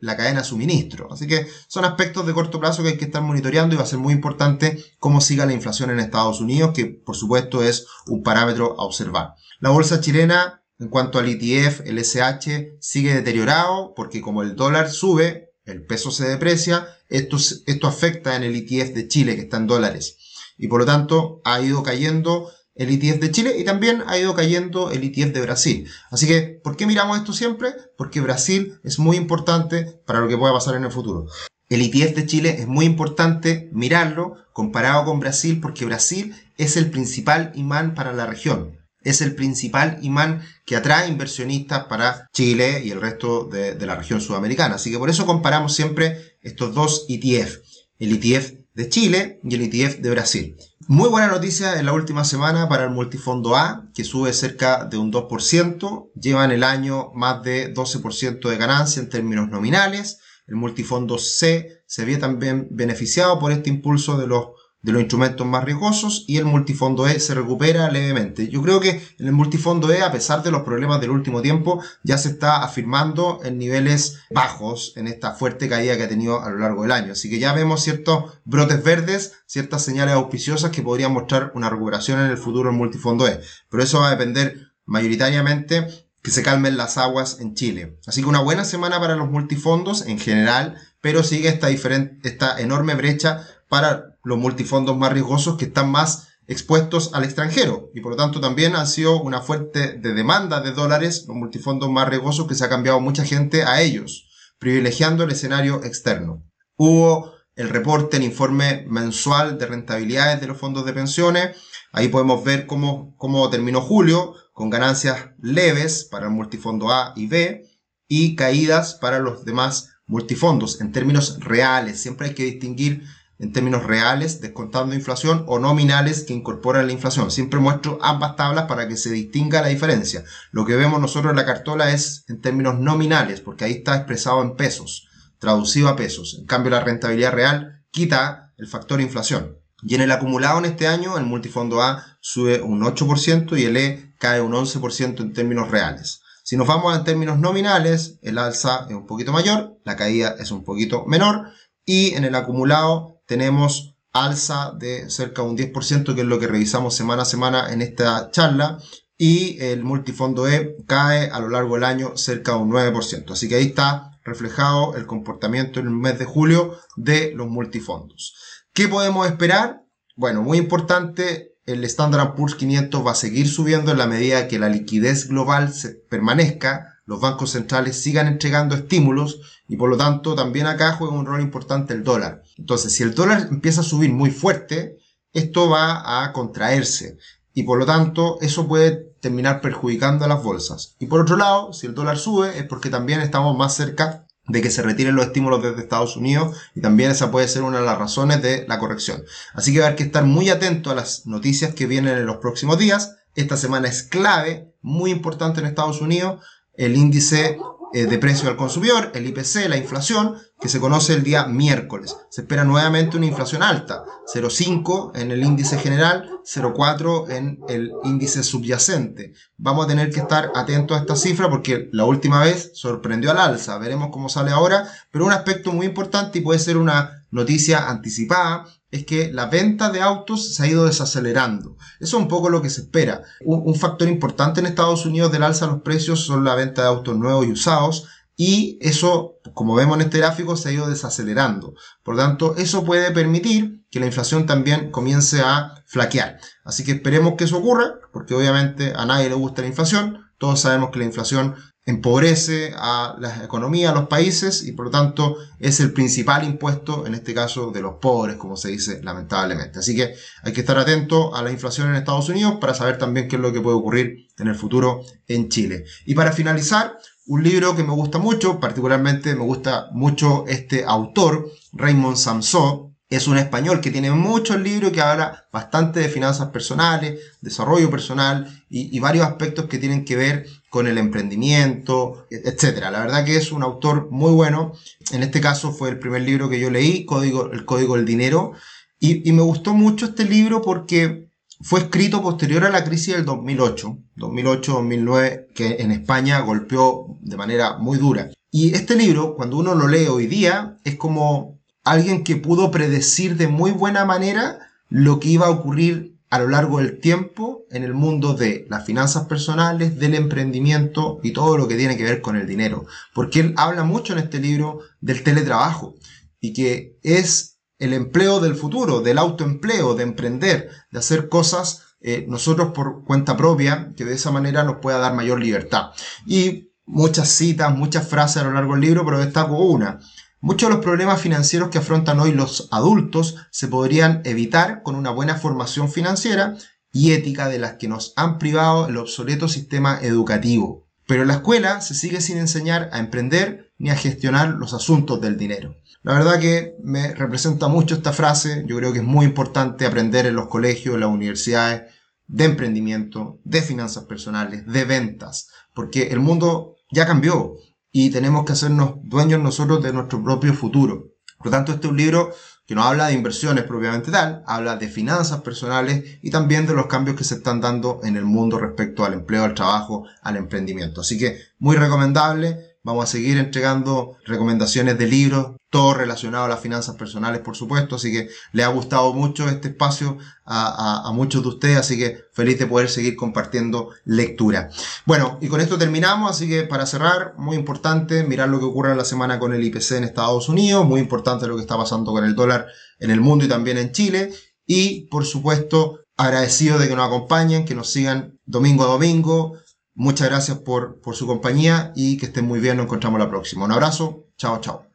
la 0.00 0.16
cadena 0.16 0.40
de 0.40 0.46
suministro. 0.46 1.10
Así 1.10 1.26
que 1.26 1.46
son 1.68 1.86
aspectos 1.86 2.26
de 2.26 2.34
corto 2.34 2.60
plazo 2.60 2.82
que 2.82 2.90
hay 2.90 2.96
que 2.98 3.06
estar 3.06 3.22
monitoreando 3.22 3.74
y 3.74 3.78
va 3.78 3.84
a 3.84 3.86
ser 3.86 3.98
muy 3.98 4.12
importante 4.12 4.84
cómo 4.98 5.22
siga 5.22 5.46
la 5.46 5.54
inflación 5.54 5.90
en 5.90 6.00
Estados 6.00 6.42
Unidos, 6.42 6.72
que 6.74 6.84
por 6.84 7.16
supuesto 7.16 7.64
es 7.64 7.86
un 8.08 8.22
parámetro 8.22 8.78
a 8.78 8.84
observar. 8.84 9.34
La 9.58 9.70
bolsa 9.70 10.02
chilena, 10.02 10.62
en 10.78 10.88
cuanto 10.88 11.18
al 11.18 11.28
ETF, 11.30 11.80
el 11.86 11.98
SH, 11.98 12.76
sigue 12.78 13.14
deteriorado 13.14 13.94
porque 13.96 14.20
como 14.20 14.42
el 14.42 14.54
dólar 14.54 14.90
sube, 14.90 15.54
el 15.64 15.86
peso 15.86 16.10
se 16.10 16.28
deprecia, 16.28 16.86
esto, 17.08 17.38
esto 17.38 17.86
afecta 17.88 18.36
en 18.36 18.44
el 18.44 18.54
ETF 18.54 18.92
de 18.92 19.08
Chile 19.08 19.34
que 19.34 19.42
está 19.42 19.56
en 19.56 19.66
dólares. 19.66 20.18
Y 20.58 20.68
por 20.68 20.80
lo 20.80 20.86
tanto 20.86 21.40
ha 21.44 21.60
ido 21.60 21.82
cayendo 21.82 22.50
el 22.76 22.90
ETF 22.90 23.20
de 23.20 23.30
Chile 23.30 23.56
y 23.58 23.64
también 23.64 24.02
ha 24.06 24.18
ido 24.18 24.34
cayendo 24.34 24.90
el 24.90 25.02
ETF 25.02 25.32
de 25.32 25.40
Brasil. 25.40 25.88
Así 26.10 26.26
que, 26.26 26.60
¿por 26.62 26.76
qué 26.76 26.86
miramos 26.86 27.18
esto 27.18 27.32
siempre? 27.32 27.70
Porque 27.96 28.20
Brasil 28.20 28.78
es 28.84 28.98
muy 28.98 29.16
importante 29.16 29.98
para 30.04 30.20
lo 30.20 30.28
que 30.28 30.36
pueda 30.36 30.52
pasar 30.52 30.76
en 30.76 30.84
el 30.84 30.92
futuro. 30.92 31.26
El 31.68 31.82
ETF 31.82 32.14
de 32.14 32.26
Chile 32.26 32.56
es 32.60 32.66
muy 32.66 32.84
importante 32.84 33.68
mirarlo 33.72 34.36
comparado 34.52 35.04
con 35.04 35.18
Brasil 35.18 35.58
porque 35.60 35.84
Brasil 35.84 36.34
es 36.56 36.76
el 36.76 36.90
principal 36.90 37.50
imán 37.54 37.94
para 37.94 38.12
la 38.12 38.26
región. 38.26 38.78
Es 39.02 39.20
el 39.20 39.34
principal 39.34 39.98
imán 40.02 40.42
que 40.64 40.76
atrae 40.76 41.08
inversionistas 41.08 41.84
para 41.84 42.28
Chile 42.32 42.82
y 42.84 42.90
el 42.90 43.00
resto 43.00 43.44
de, 43.44 43.74
de 43.74 43.86
la 43.86 43.96
región 43.96 44.20
sudamericana. 44.20 44.76
Así 44.76 44.90
que 44.90 44.98
por 44.98 45.10
eso 45.10 45.26
comparamos 45.26 45.74
siempre 45.74 46.36
estos 46.42 46.74
dos 46.74 47.06
ETF. 47.08 47.58
El 47.98 48.12
ETF 48.12 48.52
de 48.74 48.88
Chile 48.88 49.40
y 49.42 49.54
el 49.54 49.62
ETF 49.62 49.98
de 49.98 50.10
Brasil. 50.10 50.56
Muy 50.88 51.08
buena 51.08 51.26
noticia 51.26 51.80
en 51.80 51.86
la 51.86 51.92
última 51.92 52.22
semana 52.22 52.68
para 52.68 52.84
el 52.84 52.90
multifondo 52.90 53.56
A, 53.56 53.88
que 53.92 54.04
sube 54.04 54.32
cerca 54.32 54.84
de 54.84 54.96
un 54.96 55.10
2%, 55.12 56.12
lleva 56.14 56.44
en 56.44 56.52
el 56.52 56.62
año 56.62 57.10
más 57.12 57.42
de 57.42 57.74
12% 57.74 58.48
de 58.48 58.56
ganancia 58.56 59.02
en 59.02 59.08
términos 59.08 59.48
nominales. 59.48 60.20
El 60.46 60.54
multifondo 60.54 61.18
C 61.18 61.82
se 61.86 62.04
ve 62.04 62.18
también 62.18 62.68
beneficiado 62.70 63.40
por 63.40 63.50
este 63.50 63.68
impulso 63.68 64.16
de 64.16 64.28
los 64.28 64.50
de 64.86 64.92
los 64.92 65.02
instrumentos 65.02 65.44
más 65.44 65.64
riesgosos 65.64 66.24
y 66.28 66.36
el 66.36 66.44
multifondo 66.44 67.08
E 67.08 67.18
se 67.18 67.34
recupera 67.34 67.90
levemente. 67.90 68.46
Yo 68.46 68.62
creo 68.62 68.78
que 68.78 68.90
en 69.18 69.26
el 69.26 69.32
multifondo 69.32 69.92
E, 69.92 70.00
a 70.00 70.12
pesar 70.12 70.44
de 70.44 70.52
los 70.52 70.62
problemas 70.62 71.00
del 71.00 71.10
último 71.10 71.42
tiempo, 71.42 71.82
ya 72.04 72.16
se 72.18 72.28
está 72.28 72.62
afirmando 72.62 73.40
en 73.42 73.58
niveles 73.58 74.20
bajos 74.30 74.92
en 74.94 75.08
esta 75.08 75.32
fuerte 75.32 75.68
caída 75.68 75.96
que 75.96 76.04
ha 76.04 76.08
tenido 76.08 76.40
a 76.40 76.50
lo 76.50 76.58
largo 76.58 76.82
del 76.82 76.92
año. 76.92 77.14
Así 77.14 77.28
que 77.28 77.40
ya 77.40 77.52
vemos 77.52 77.82
ciertos 77.82 78.38
brotes 78.44 78.84
verdes, 78.84 79.32
ciertas 79.46 79.82
señales 79.82 80.14
auspiciosas 80.14 80.70
que 80.70 80.82
podrían 80.82 81.12
mostrar 81.12 81.50
una 81.56 81.68
recuperación 81.68 82.20
en 82.20 82.30
el 82.30 82.38
futuro 82.38 82.70
en 82.70 82.76
multifondo 82.76 83.26
E. 83.26 83.40
Pero 83.68 83.82
eso 83.82 83.98
va 83.98 84.06
a 84.06 84.10
depender 84.12 84.68
mayoritariamente 84.84 85.88
que 86.22 86.30
se 86.30 86.44
calmen 86.44 86.76
las 86.76 86.96
aguas 86.96 87.40
en 87.40 87.54
Chile. 87.54 87.98
Así 88.06 88.20
que 88.20 88.28
una 88.28 88.40
buena 88.40 88.64
semana 88.64 89.00
para 89.00 89.16
los 89.16 89.28
multifondos 89.28 90.06
en 90.06 90.20
general, 90.20 90.76
pero 91.00 91.24
sigue 91.24 91.48
esta, 91.48 91.70
esta 91.70 92.60
enorme 92.60 92.94
brecha 92.94 93.44
para 93.68 94.15
los 94.26 94.38
multifondos 94.38 94.98
más 94.98 95.12
riesgosos 95.12 95.56
que 95.56 95.66
están 95.66 95.88
más 95.88 96.30
expuestos 96.48 97.14
al 97.14 97.22
extranjero 97.22 97.90
y 97.94 98.00
por 98.00 98.10
lo 98.10 98.16
tanto 98.16 98.40
también 98.40 98.74
han 98.74 98.88
sido 98.88 99.22
una 99.22 99.40
fuente 99.40 99.92
de 99.92 100.14
demanda 100.14 100.60
de 100.60 100.72
dólares 100.72 101.26
los 101.28 101.36
multifondos 101.36 101.88
más 101.90 102.08
riesgosos 102.08 102.48
que 102.48 102.56
se 102.56 102.64
ha 102.64 102.68
cambiado 102.68 102.98
mucha 102.98 103.24
gente 103.24 103.62
a 103.62 103.80
ellos, 103.80 104.28
privilegiando 104.58 105.22
el 105.22 105.30
escenario 105.30 105.84
externo. 105.84 106.44
Hubo 106.76 107.34
el 107.54 107.68
reporte, 107.68 108.16
el 108.16 108.24
informe 108.24 108.84
mensual 108.88 109.58
de 109.58 109.66
rentabilidades 109.66 110.40
de 110.40 110.48
los 110.48 110.58
fondos 110.58 110.84
de 110.84 110.92
pensiones. 110.92 111.56
Ahí 111.92 112.08
podemos 112.08 112.42
ver 112.42 112.66
cómo, 112.66 113.14
cómo 113.18 113.48
terminó 113.48 113.80
julio, 113.80 114.34
con 114.52 114.70
ganancias 114.70 115.30
leves 115.40 116.08
para 116.10 116.26
el 116.26 116.32
multifondo 116.32 116.90
A 116.90 117.12
y 117.14 117.28
B 117.28 117.62
y 118.08 118.34
caídas 118.34 118.94
para 118.94 119.20
los 119.20 119.44
demás 119.44 119.90
multifondos 120.04 120.80
en 120.80 120.90
términos 120.90 121.38
reales. 121.40 122.02
Siempre 122.02 122.28
hay 122.28 122.34
que 122.34 122.44
distinguir 122.44 123.04
en 123.38 123.52
términos 123.52 123.84
reales, 123.84 124.40
descontando 124.40 124.94
inflación, 124.94 125.44
o 125.46 125.58
nominales 125.58 126.24
que 126.24 126.32
incorporan 126.32 126.86
la 126.86 126.92
inflación. 126.92 127.30
Siempre 127.30 127.60
muestro 127.60 127.98
ambas 128.00 128.36
tablas 128.36 128.64
para 128.64 128.88
que 128.88 128.96
se 128.96 129.10
distinga 129.10 129.62
la 129.62 129.68
diferencia. 129.68 130.24
Lo 130.52 130.64
que 130.64 130.76
vemos 130.76 131.00
nosotros 131.00 131.30
en 131.30 131.36
la 131.36 131.46
cartola 131.46 131.90
es 131.90 132.24
en 132.28 132.40
términos 132.40 132.78
nominales, 132.78 133.40
porque 133.40 133.64
ahí 133.64 133.72
está 133.72 133.96
expresado 133.96 134.42
en 134.42 134.56
pesos, 134.56 135.08
traducido 135.38 135.88
a 135.88 135.96
pesos. 135.96 136.36
En 136.38 136.46
cambio, 136.46 136.70
la 136.70 136.80
rentabilidad 136.80 137.32
real 137.32 137.84
quita 137.90 138.52
el 138.56 138.66
factor 138.66 139.00
inflación. 139.00 139.58
Y 139.82 139.94
en 139.94 140.00
el 140.00 140.10
acumulado 140.10 140.58
en 140.58 140.64
este 140.64 140.86
año, 140.86 141.18
el 141.18 141.24
multifondo 141.24 141.82
A 141.82 142.18
sube 142.20 142.62
un 142.62 142.80
8% 142.80 143.58
y 143.58 143.64
el 143.64 143.76
E 143.76 144.14
cae 144.18 144.40
un 144.40 144.52
11% 144.52 145.20
en 145.20 145.32
términos 145.32 145.70
reales. 145.70 146.22
Si 146.42 146.56
nos 146.56 146.66
vamos 146.66 146.96
en 146.96 147.04
términos 147.04 147.38
nominales, 147.38 148.18
el 148.22 148.38
alza 148.38 148.86
es 148.88 148.94
un 148.94 149.06
poquito 149.06 149.32
mayor, 149.32 149.78
la 149.84 149.96
caída 149.96 150.36
es 150.38 150.52
un 150.52 150.64
poquito 150.64 151.04
menor 151.04 151.48
y 151.84 152.14
en 152.14 152.24
el 152.24 152.34
acumulado 152.36 153.15
tenemos 153.26 153.96
alza 154.12 154.72
de 154.78 155.10
cerca 155.10 155.42
de 155.42 155.48
un 155.48 155.58
10%, 155.58 156.14
que 156.14 156.20
es 156.22 156.26
lo 156.26 156.38
que 156.38 156.46
revisamos 156.46 156.94
semana 156.94 157.22
a 157.22 157.26
semana 157.26 157.72
en 157.72 157.82
esta 157.82 158.30
charla, 158.30 158.78
y 159.18 159.58
el 159.60 159.82
multifondo 159.82 160.48
E 160.48 160.76
cae 160.86 161.30
a 161.30 161.40
lo 161.40 161.48
largo 161.48 161.74
del 161.74 161.84
año 161.84 162.16
cerca 162.16 162.52
de 162.52 162.58
un 162.58 162.70
9%. 162.70 163.30
Así 163.32 163.48
que 163.48 163.56
ahí 163.56 163.66
está 163.66 164.18
reflejado 164.24 164.96
el 164.96 165.06
comportamiento 165.06 165.80
en 165.80 165.86
el 165.86 165.92
mes 165.92 166.18
de 166.18 166.24
julio 166.24 166.76
de 166.96 167.32
los 167.34 167.48
multifondos. 167.48 168.34
¿Qué 168.72 168.88
podemos 168.88 169.26
esperar? 169.26 169.82
Bueno, 170.16 170.42
muy 170.42 170.58
importante, 170.58 171.54
el 171.64 171.84
Standard 171.84 172.34
Poor's 172.34 172.54
500 172.54 173.06
va 173.06 173.12
a 173.12 173.14
seguir 173.14 173.48
subiendo 173.48 173.92
en 173.92 173.98
la 173.98 174.06
medida 174.06 174.48
que 174.48 174.58
la 174.58 174.68
liquidez 174.68 175.28
global 175.28 175.72
se 175.72 175.90
permanezca 175.94 176.95
los 177.06 177.20
bancos 177.20 177.52
centrales 177.52 178.02
sigan 178.02 178.26
entregando 178.26 178.74
estímulos 178.74 179.40
y 179.68 179.76
por 179.76 179.88
lo 179.88 179.96
tanto 179.96 180.34
también 180.34 180.66
acá 180.66 180.92
juega 180.92 181.14
un 181.14 181.26
rol 181.26 181.40
importante 181.40 181.94
el 181.94 182.04
dólar. 182.04 182.42
Entonces, 182.58 182.92
si 182.92 183.02
el 183.02 183.14
dólar 183.14 183.48
empieza 183.50 183.80
a 183.80 183.84
subir 183.84 184.12
muy 184.12 184.30
fuerte, 184.30 184.98
esto 185.32 185.70
va 185.70 186.22
a 186.22 186.32
contraerse 186.32 187.16
y 187.54 187.62
por 187.62 187.78
lo 187.78 187.86
tanto 187.86 188.38
eso 188.40 188.68
puede 188.68 189.14
terminar 189.20 189.60
perjudicando 189.60 190.24
a 190.24 190.28
las 190.28 190.42
bolsas. 190.42 190.96
Y 190.98 191.06
por 191.06 191.20
otro 191.20 191.36
lado, 191.36 191.72
si 191.72 191.86
el 191.86 191.94
dólar 191.94 192.18
sube 192.18 192.58
es 192.58 192.64
porque 192.64 192.90
también 192.90 193.20
estamos 193.20 193.56
más 193.56 193.74
cerca 193.74 194.26
de 194.48 194.62
que 194.62 194.70
se 194.70 194.82
retiren 194.82 195.16
los 195.16 195.26
estímulos 195.26 195.62
desde 195.62 195.80
Estados 195.80 196.16
Unidos 196.16 196.56
y 196.74 196.80
también 196.80 197.10
esa 197.10 197.30
puede 197.30 197.48
ser 197.48 197.62
una 197.62 197.78
de 197.78 197.86
las 197.86 197.98
razones 197.98 198.42
de 198.42 198.66
la 198.68 198.78
corrección. 198.78 199.24
Así 199.54 199.72
que 199.72 199.78
va 199.78 199.86
a 199.86 199.88
haber 199.88 199.96
que 199.96 200.04
estar 200.04 200.24
muy 200.24 200.50
atento 200.50 200.90
a 200.90 200.94
las 200.94 201.26
noticias 201.26 201.74
que 201.74 201.86
vienen 201.86 202.18
en 202.18 202.26
los 202.26 202.36
próximos 202.36 202.78
días. 202.78 203.16
Esta 203.34 203.56
semana 203.56 203.88
es 203.88 204.02
clave, 204.02 204.72
muy 204.82 205.10
importante 205.10 205.60
en 205.60 205.66
Estados 205.66 206.00
Unidos 206.00 206.40
el 206.76 206.96
índice 206.96 207.58
eh, 207.92 208.06
de 208.06 208.18
precio 208.18 208.48
al 208.48 208.56
consumidor, 208.56 209.12
el 209.14 209.26
IPC, 209.26 209.68
la 209.68 209.76
inflación, 209.76 210.36
que 210.60 210.68
se 210.68 210.80
conoce 210.80 211.14
el 211.14 211.22
día 211.22 211.46
miércoles. 211.46 212.16
Se 212.30 212.42
espera 212.42 212.64
nuevamente 212.64 213.16
una 213.16 213.26
inflación 213.26 213.62
alta, 213.62 214.04
0,5 214.32 215.12
en 215.14 215.30
el 215.30 215.44
índice 215.44 215.78
general, 215.78 216.30
0,4 216.44 217.30
en 217.30 217.60
el 217.68 217.92
índice 218.04 218.42
subyacente. 218.42 219.34
Vamos 219.58 219.84
a 219.84 219.88
tener 219.88 220.10
que 220.10 220.20
estar 220.20 220.50
atentos 220.54 220.96
a 220.96 221.00
esta 221.00 221.16
cifra 221.16 221.50
porque 221.50 221.88
la 221.92 222.04
última 222.04 222.42
vez 222.42 222.70
sorprendió 222.74 223.30
al 223.30 223.38
alza. 223.38 223.78
Veremos 223.78 224.08
cómo 224.10 224.28
sale 224.28 224.50
ahora, 224.50 224.86
pero 225.10 225.26
un 225.26 225.32
aspecto 225.32 225.72
muy 225.72 225.86
importante 225.86 226.38
y 226.38 226.42
puede 226.42 226.58
ser 226.58 226.76
una 226.76 227.26
noticia 227.30 227.88
anticipada 227.90 228.64
es 228.90 229.04
que 229.04 229.32
la 229.32 229.46
venta 229.46 229.90
de 229.90 230.00
autos 230.00 230.54
se 230.54 230.62
ha 230.62 230.66
ido 230.66 230.86
desacelerando. 230.86 231.76
Eso 232.00 232.16
es 232.16 232.22
un 232.22 232.28
poco 232.28 232.48
lo 232.48 232.62
que 232.62 232.70
se 232.70 232.82
espera. 232.82 233.22
Un, 233.44 233.74
factor 233.74 234.08
importante 234.08 234.60
en 234.60 234.66
Estados 234.66 235.04
Unidos 235.06 235.32
del 235.32 235.42
alza 235.42 235.66
de 235.66 235.72
los 235.72 235.82
precios 235.82 236.20
son 236.20 236.44
la 236.44 236.54
venta 236.54 236.82
de 236.82 236.88
autos 236.88 237.16
nuevos 237.16 237.46
y 237.46 237.52
usados 237.52 238.08
y 238.36 238.78
eso, 238.82 239.38
como 239.54 239.74
vemos 239.74 239.96
en 239.96 240.02
este 240.02 240.18
gráfico, 240.18 240.56
se 240.56 240.68
ha 240.68 240.72
ido 240.72 240.88
desacelerando. 240.88 241.74
Por 242.02 242.16
lo 242.16 242.22
tanto, 242.22 242.54
eso 242.56 242.84
puede 242.84 243.10
permitir 243.10 243.86
que 243.90 243.98
la 243.98 244.06
inflación 244.06 244.44
también 244.44 244.90
comience 244.90 245.40
a 245.40 245.82
flaquear. 245.86 246.38
Así 246.62 246.84
que 246.84 246.92
esperemos 246.92 247.34
que 247.36 247.44
eso 247.44 247.56
ocurra, 247.56 247.94
porque 248.12 248.34
obviamente 248.34 248.92
a 248.94 249.06
nadie 249.06 249.30
le 249.30 249.34
gusta 249.34 249.62
la 249.62 249.68
inflación. 249.68 250.26
Todos 250.38 250.60
sabemos 250.60 250.90
que 250.90 250.98
la 250.98 251.06
inflación 251.06 251.54
empobrece 251.86 252.74
a 252.76 253.16
la 253.18 253.44
economía, 253.44 253.90
a 253.90 253.94
los 253.94 254.08
países 254.08 254.64
y 254.64 254.72
por 254.72 254.86
lo 254.86 254.90
tanto 254.90 255.36
es 255.60 255.78
el 255.78 255.92
principal 255.92 256.44
impuesto 256.44 257.06
en 257.06 257.14
este 257.14 257.32
caso 257.32 257.70
de 257.70 257.80
los 257.80 257.94
pobres, 258.02 258.36
como 258.36 258.56
se 258.56 258.68
dice 258.68 259.00
lamentablemente. 259.04 259.78
Así 259.78 259.94
que 259.94 260.14
hay 260.42 260.52
que 260.52 260.60
estar 260.60 260.76
atento 260.76 261.34
a 261.34 261.42
la 261.42 261.52
inflación 261.52 261.88
en 261.88 261.94
Estados 261.94 262.28
Unidos 262.28 262.56
para 262.60 262.74
saber 262.74 262.98
también 262.98 263.28
qué 263.28 263.36
es 263.36 263.42
lo 263.42 263.52
que 263.52 263.60
puede 263.60 263.76
ocurrir 263.76 264.26
en 264.36 264.48
el 264.48 264.56
futuro 264.56 265.02
en 265.28 265.48
Chile. 265.48 265.84
Y 266.04 266.14
para 266.14 266.32
finalizar, 266.32 266.98
un 267.26 267.42
libro 267.42 267.74
que 267.74 267.82
me 267.82 267.92
gusta 267.92 268.18
mucho, 268.18 268.60
particularmente 268.60 269.34
me 269.34 269.42
gusta 269.42 269.88
mucho 269.92 270.44
este 270.46 270.84
autor, 270.84 271.50
Raymond 271.72 272.16
Samson, 272.16 272.94
es 273.08 273.28
un 273.28 273.38
español 273.38 273.80
que 273.80 273.90
tiene 273.90 274.10
muchos 274.10 274.60
libros 274.60 274.90
que 274.90 275.00
habla 275.00 275.46
bastante 275.52 276.00
de 276.00 276.08
finanzas 276.08 276.48
personales, 276.48 277.20
desarrollo 277.40 277.88
personal 277.88 278.64
y, 278.68 278.98
varios 278.98 279.26
aspectos 279.26 279.66
que 279.66 279.78
tienen 279.78 280.04
que 280.04 280.16
ver 280.16 280.46
con 280.70 280.88
el 280.88 280.98
emprendimiento, 280.98 282.26
etc. 282.30 282.78
La 282.80 283.00
verdad 283.00 283.24
que 283.24 283.36
es 283.36 283.52
un 283.52 283.62
autor 283.62 284.08
muy 284.10 284.32
bueno. 284.32 284.72
En 285.12 285.22
este 285.22 285.40
caso 285.40 285.72
fue 285.72 285.88
el 285.90 286.00
primer 286.00 286.22
libro 286.22 286.48
que 286.48 286.58
yo 286.58 286.68
leí, 286.68 287.04
Código, 287.06 287.52
El 287.52 287.64
Código 287.64 287.94
del 287.94 288.06
Dinero. 288.06 288.54
Y 288.98 289.30
me 289.30 289.42
gustó 289.42 289.72
mucho 289.72 290.06
este 290.06 290.24
libro 290.24 290.62
porque 290.62 291.28
fue 291.66 291.80
escrito 291.80 292.22
posterior 292.22 292.64
a 292.64 292.70
la 292.70 292.84
crisis 292.84 293.16
del 293.16 293.24
2008, 293.24 293.98
2008-2009, 294.18 295.46
que 295.52 295.78
en 295.80 295.90
España 295.90 296.38
golpeó 296.38 297.18
de 297.22 297.36
manera 297.36 297.76
muy 297.76 297.98
dura. 297.98 298.30
Y 298.52 298.72
este 298.76 298.94
libro, 298.94 299.34
cuando 299.34 299.58
uno 299.58 299.74
lo 299.74 299.88
lee 299.88 300.06
hoy 300.06 300.28
día, 300.28 300.76
es 300.84 300.94
como 300.94 301.58
alguien 301.82 302.22
que 302.22 302.36
pudo 302.36 302.70
predecir 302.70 303.36
de 303.36 303.48
muy 303.48 303.72
buena 303.72 304.04
manera 304.04 304.60
lo 304.88 305.18
que 305.18 305.30
iba 305.30 305.46
a 305.46 305.50
ocurrir 305.50 306.16
a 306.30 306.38
lo 306.38 306.48
largo 306.48 306.78
del 306.78 307.00
tiempo 307.00 307.64
en 307.72 307.82
el 307.82 307.94
mundo 307.94 308.34
de 308.34 308.64
las 308.70 308.86
finanzas 308.86 309.26
personales, 309.26 309.98
del 309.98 310.14
emprendimiento 310.14 311.18
y 311.24 311.32
todo 311.32 311.58
lo 311.58 311.66
que 311.66 311.74
tiene 311.74 311.96
que 311.96 312.04
ver 312.04 312.20
con 312.20 312.36
el 312.36 312.46
dinero. 312.46 312.86
Porque 313.12 313.40
él 313.40 313.54
habla 313.56 313.82
mucho 313.82 314.12
en 314.12 314.20
este 314.20 314.38
libro 314.38 314.82
del 315.00 315.24
teletrabajo 315.24 315.96
y 316.40 316.52
que 316.52 316.96
es 317.02 317.55
el 317.78 317.92
empleo 317.92 318.40
del 318.40 318.54
futuro, 318.54 319.00
del 319.00 319.18
autoempleo, 319.18 319.94
de 319.94 320.02
emprender, 320.02 320.70
de 320.90 320.98
hacer 320.98 321.28
cosas 321.28 321.82
eh, 322.00 322.24
nosotros 322.28 322.72
por 322.72 323.04
cuenta 323.04 323.36
propia, 323.36 323.92
que 323.96 324.04
de 324.04 324.14
esa 324.14 324.30
manera 324.30 324.64
nos 324.64 324.76
pueda 324.76 324.98
dar 324.98 325.14
mayor 325.14 325.40
libertad. 325.40 325.90
Y 326.26 326.70
muchas 326.84 327.28
citas, 327.28 327.76
muchas 327.76 328.08
frases 328.08 328.42
a 328.42 328.44
lo 328.44 328.52
largo 328.52 328.72
del 328.74 328.82
libro, 328.82 329.04
pero 329.04 329.18
destaco 329.18 329.58
una. 329.58 329.98
Muchos 330.40 330.68
de 330.68 330.76
los 330.76 330.84
problemas 330.84 331.20
financieros 331.20 331.70
que 331.70 331.78
afrontan 331.78 332.20
hoy 332.20 332.32
los 332.32 332.68
adultos 332.70 333.36
se 333.50 333.68
podrían 333.68 334.20
evitar 334.24 334.82
con 334.82 334.94
una 334.94 335.10
buena 335.10 335.34
formación 335.34 335.90
financiera 335.90 336.56
y 336.92 337.12
ética 337.12 337.48
de 337.48 337.58
las 337.58 337.74
que 337.74 337.88
nos 337.88 338.12
han 338.16 338.38
privado 338.38 338.88
el 338.88 338.96
obsoleto 338.98 339.48
sistema 339.48 339.98
educativo. 340.02 340.86
Pero 341.06 341.22
en 341.22 341.28
la 341.28 341.34
escuela 341.34 341.80
se 341.80 341.94
sigue 341.94 342.20
sin 342.20 342.38
enseñar 342.38 342.90
a 342.92 343.00
emprender 343.00 343.72
ni 343.78 343.90
a 343.90 343.96
gestionar 343.96 344.50
los 344.50 344.74
asuntos 344.74 345.20
del 345.20 345.36
dinero. 345.36 345.76
La 346.06 346.14
verdad 346.14 346.38
que 346.38 346.76
me 346.84 347.14
representa 347.14 347.66
mucho 347.66 347.96
esta 347.96 348.12
frase, 348.12 348.62
yo 348.68 348.76
creo 348.76 348.92
que 348.92 349.00
es 349.00 349.04
muy 349.04 349.26
importante 349.26 349.86
aprender 349.86 350.24
en 350.26 350.36
los 350.36 350.46
colegios, 350.46 350.94
en 350.94 351.00
las 351.00 351.10
universidades, 351.10 351.92
de 352.28 352.44
emprendimiento, 352.44 353.40
de 353.42 353.60
finanzas 353.60 354.04
personales, 354.04 354.64
de 354.68 354.84
ventas, 354.84 355.48
porque 355.74 356.04
el 356.12 356.20
mundo 356.20 356.76
ya 356.92 357.06
cambió 357.06 357.54
y 357.90 358.10
tenemos 358.10 358.44
que 358.44 358.52
hacernos 358.52 358.98
dueños 359.02 359.42
nosotros 359.42 359.82
de 359.82 359.92
nuestro 359.92 360.22
propio 360.22 360.54
futuro. 360.54 361.16
Por 361.38 361.46
lo 361.46 361.50
tanto, 361.50 361.72
este 361.72 361.88
es 361.88 361.90
un 361.90 361.96
libro 361.96 362.30
que 362.68 362.76
no 362.76 362.84
habla 362.84 363.08
de 363.08 363.14
inversiones 363.14 363.64
propiamente 363.64 364.12
tal, 364.12 364.44
habla 364.46 364.76
de 364.76 364.86
finanzas 364.86 365.40
personales 365.40 366.20
y 366.22 366.30
también 366.30 366.68
de 366.68 366.74
los 366.74 366.86
cambios 366.86 367.16
que 367.16 367.24
se 367.24 367.34
están 367.34 367.60
dando 367.60 367.98
en 368.04 368.14
el 368.16 368.24
mundo 368.24 368.60
respecto 368.60 369.04
al 369.04 369.14
empleo, 369.14 369.42
al 369.42 369.54
trabajo, 369.54 370.06
al 370.22 370.36
emprendimiento. 370.36 371.00
Así 371.00 371.18
que 371.18 371.36
muy 371.58 371.74
recomendable. 371.74 372.76
Vamos 372.84 373.02
a 373.02 373.08
seguir 373.08 373.38
entregando 373.38 374.16
recomendaciones 374.24 374.96
de 374.96 375.08
libros, 375.08 375.55
todo 375.76 375.92
relacionado 375.92 376.46
a 376.46 376.48
las 376.48 376.60
finanzas 376.60 376.96
personales, 376.96 377.42
por 377.42 377.54
supuesto. 377.54 377.96
Así 377.96 378.10
que 378.10 378.30
le 378.52 378.64
ha 378.64 378.68
gustado 378.68 379.12
mucho 379.12 379.46
este 379.46 379.68
espacio 379.68 380.16
a, 380.46 381.10
muchos 381.12 381.42
de 381.42 381.48
ustedes. 381.50 381.76
Así 381.76 381.98
que 381.98 382.16
feliz 382.32 382.58
de 382.58 382.66
poder 382.66 382.88
seguir 382.88 383.14
compartiendo 383.14 383.90
lectura. 384.06 384.70
Bueno, 385.04 385.36
y 385.42 385.48
con 385.48 385.60
esto 385.60 385.76
terminamos. 385.76 386.30
Así 386.30 386.48
que 386.48 386.62
para 386.62 386.86
cerrar, 386.86 387.34
muy 387.36 387.58
importante 387.58 388.24
mirar 388.24 388.48
lo 388.48 388.58
que 388.58 388.64
ocurre 388.64 388.92
en 388.92 388.96
la 388.96 389.04
semana 389.04 389.38
con 389.38 389.52
el 389.52 389.62
IPC 389.62 389.90
en 389.92 390.04
Estados 390.04 390.48
Unidos. 390.48 390.86
Muy 390.86 390.98
importante 390.98 391.46
lo 391.46 391.56
que 391.56 391.62
está 391.62 391.76
pasando 391.76 392.10
con 392.10 392.24
el 392.24 392.34
dólar 392.34 392.68
en 392.98 393.10
el 393.10 393.20
mundo 393.20 393.44
y 393.44 393.48
también 393.48 393.76
en 393.76 393.92
Chile. 393.92 394.32
Y 394.64 395.08
por 395.08 395.26
supuesto, 395.26 396.00
agradecido 396.16 396.78
de 396.78 396.88
que 396.88 396.96
nos 396.96 397.06
acompañen, 397.06 397.66
que 397.66 397.74
nos 397.74 397.90
sigan 397.90 398.38
domingo 398.46 398.84
a 398.84 398.86
domingo 398.86 399.58
Muchas 399.98 400.28
gracias 400.28 400.58
por, 400.58 401.00
por 401.00 401.16
su 401.16 401.26
compañía 401.26 401.92
y 401.96 402.18
que 402.18 402.26
estén 402.26 402.46
muy 402.46 402.60
bien. 402.60 402.76
Nos 402.76 402.84
encontramos 402.84 403.18
la 403.18 403.30
próxima. 403.30 403.64
Un 403.64 403.72
abrazo. 403.72 404.26
Chao, 404.36 404.60
chao. 404.60 404.84